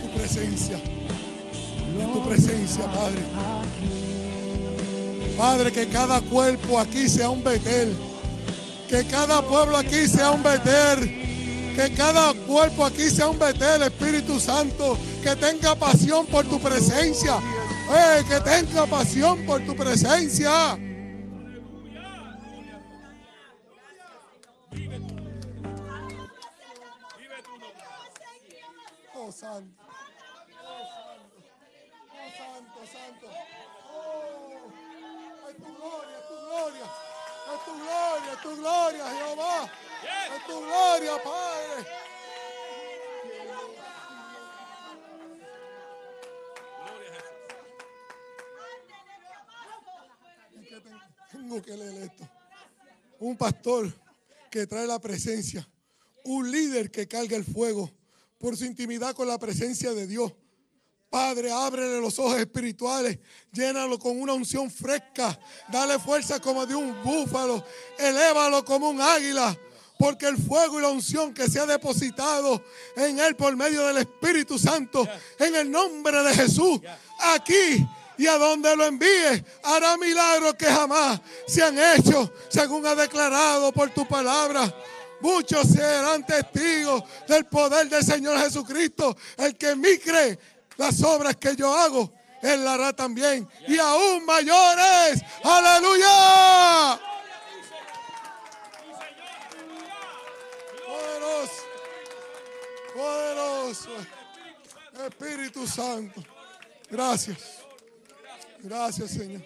tu 0.02 0.18
presencia. 0.18 0.78
En 1.98 2.12
tu 2.12 2.28
presencia, 2.28 2.84
Padre. 2.86 3.22
Padre, 5.36 5.70
que 5.70 5.86
cada 5.88 6.20
cuerpo 6.22 6.78
aquí 6.78 7.08
sea 7.08 7.30
un 7.30 7.44
Betel. 7.44 8.05
Que 8.88 9.04
cada 9.04 9.42
pueblo 9.42 9.76
aquí 9.76 10.06
sea 10.06 10.30
un 10.30 10.42
Betel. 10.42 11.74
Que 11.74 11.92
cada 11.94 12.32
cuerpo 12.32 12.86
aquí 12.86 13.10
sea 13.10 13.28
un 13.28 13.38
Betel, 13.38 13.82
Espíritu 13.82 14.38
Santo. 14.38 14.96
Que 15.22 15.34
tenga 15.34 15.74
pasión 15.74 16.24
por 16.26 16.44
tu 16.46 16.60
presencia. 16.60 17.38
Eh, 17.90 18.24
que 18.28 18.40
tenga 18.40 18.86
pasión 18.86 19.44
por 19.44 19.60
tu 19.66 19.74
presencia. 19.74 20.78
Oh, 29.14 29.32
santo. 29.32 29.82
Oh, 32.12 32.30
santo, 32.38 32.80
santo. 32.92 33.26
Oh, 33.92 35.50
es 35.50 35.56
tu 35.56 35.64
gloria, 35.64 36.18
es 36.18 36.28
tu 36.28 36.36
gloria. 36.46 36.86
Es 37.46 37.64
tu 37.64 37.72
gloria, 37.74 38.32
es 38.32 38.35
tu 38.46 38.56
gloria, 38.56 39.04
Jehová. 39.10 39.70
Es 40.36 40.46
tu 40.46 40.60
gloria, 40.60 41.22
Padre. 41.22 41.86
Es 50.60 50.68
que 50.68 50.80
ten- 50.80 51.00
Tengo 51.32 51.62
que 51.62 51.76
leer 51.76 52.02
esto. 52.04 52.28
Un 53.20 53.36
pastor 53.36 53.92
que 54.50 54.66
trae 54.66 54.86
la 54.86 54.98
presencia. 54.98 55.66
Un 56.24 56.50
líder 56.50 56.90
que 56.90 57.06
carga 57.06 57.36
el 57.36 57.44
fuego 57.44 57.90
por 58.38 58.56
su 58.56 58.64
intimidad 58.64 59.14
con 59.14 59.28
la 59.28 59.38
presencia 59.38 59.92
de 59.92 60.06
Dios. 60.06 60.32
Padre, 61.10 61.50
ábrele 61.52 62.00
los 62.00 62.18
ojos 62.18 62.38
espirituales, 62.38 63.18
llénalo 63.52 63.98
con 63.98 64.20
una 64.20 64.32
unción 64.32 64.70
fresca, 64.70 65.38
dale 65.68 65.98
fuerza 65.98 66.40
como 66.40 66.66
de 66.66 66.74
un 66.74 67.02
búfalo, 67.02 67.64
elévalo 67.98 68.64
como 68.64 68.90
un 68.90 69.00
águila, 69.00 69.56
porque 69.98 70.26
el 70.26 70.36
fuego 70.36 70.78
y 70.78 70.82
la 70.82 70.88
unción 70.88 71.32
que 71.32 71.48
se 71.48 71.60
ha 71.60 71.66
depositado 71.66 72.62
en 72.96 73.18
él 73.20 73.36
por 73.36 73.54
medio 73.56 73.86
del 73.86 73.98
Espíritu 73.98 74.58
Santo, 74.58 75.06
en 75.38 75.54
el 75.54 75.70
nombre 75.70 76.22
de 76.22 76.34
Jesús, 76.34 76.80
aquí 77.20 77.86
y 78.18 78.26
a 78.26 78.38
donde 78.38 78.74
lo 78.76 78.84
envíe, 78.84 79.44
hará 79.62 79.96
milagros 79.96 80.54
que 80.54 80.66
jamás 80.66 81.20
se 81.46 81.62
han 81.62 81.78
hecho, 81.78 82.32
según 82.48 82.84
ha 82.86 82.94
declarado 82.94 83.72
por 83.72 83.90
tu 83.90 84.06
palabra. 84.06 84.74
Muchos 85.20 85.68
serán 85.68 86.26
testigos 86.26 87.02
del 87.26 87.46
poder 87.46 87.88
del 87.88 88.04
Señor 88.04 88.38
Jesucristo. 88.38 89.16
El 89.38 89.56
que 89.56 89.70
en 89.70 89.80
mí 89.80 89.98
cree, 89.98 90.38
las 90.76 91.02
obras 91.02 91.36
que 91.36 91.56
yo 91.56 91.74
hago, 91.74 92.12
Él 92.42 92.66
hará 92.66 92.92
también. 92.92 93.48
Y 93.66 93.78
aún 93.78 94.24
mayores. 94.24 95.22
Aleluya. 95.42 97.00
Poderoso. 100.86 101.62
Poderoso. 102.94 103.90
Espíritu 105.06 105.66
Santo. 105.66 106.22
Gracias. 106.90 107.38
Gracias, 108.60 109.10
Señor. 109.10 109.42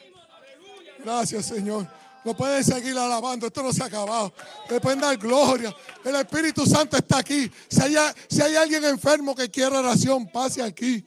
Gracias, 0.99 1.47
Señor. 1.47 1.87
No 2.25 2.37
pueden 2.37 2.63
seguir 2.63 2.97
alabando, 2.99 3.47
esto 3.47 3.63
no 3.63 3.73
se 3.73 3.83
ha 3.83 3.87
acabado. 3.87 4.33
Le 4.69 4.81
pueden 4.81 5.01
dar 5.01 5.17
gloria. 5.17 5.75
El 6.05 6.17
Espíritu 6.17 6.67
Santo 6.67 6.97
está 6.97 7.19
aquí. 7.19 7.51
Si 7.69 7.83
hay, 7.83 7.97
si 8.29 8.43
hay 8.43 8.57
alguien 8.57 8.85
enfermo 8.85 9.35
que 9.35 9.51
quiera 9.51 9.79
oración, 9.79 10.27
pase 10.31 10.63
aquí. 10.63 11.05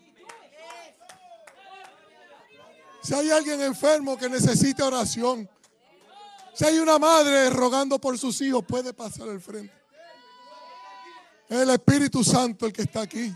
Si 3.03 3.13
hay 3.13 3.29
alguien 3.31 3.61
enfermo 3.61 4.17
que 4.17 4.29
necesite 4.29 4.81
oración, 4.81 5.49
si 6.53 6.65
hay 6.65 6.79
una 6.79 6.97
madre 6.97 7.49
rogando 7.49 7.99
por 7.99 8.17
sus 8.17 8.39
hijos, 8.41 8.63
puede 8.65 8.93
pasar 8.93 9.27
al 9.27 9.41
frente. 9.41 9.73
Es 11.49 11.59
el 11.59 11.69
Espíritu 11.69 12.23
Santo 12.23 12.65
el 12.65 12.73
que 12.73 12.83
está 12.83 13.01
aquí. 13.01 13.33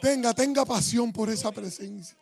Tenga, 0.00 0.34
tenga 0.34 0.64
pasión 0.64 1.12
por 1.12 1.30
esa 1.30 1.52
presencia. 1.52 2.16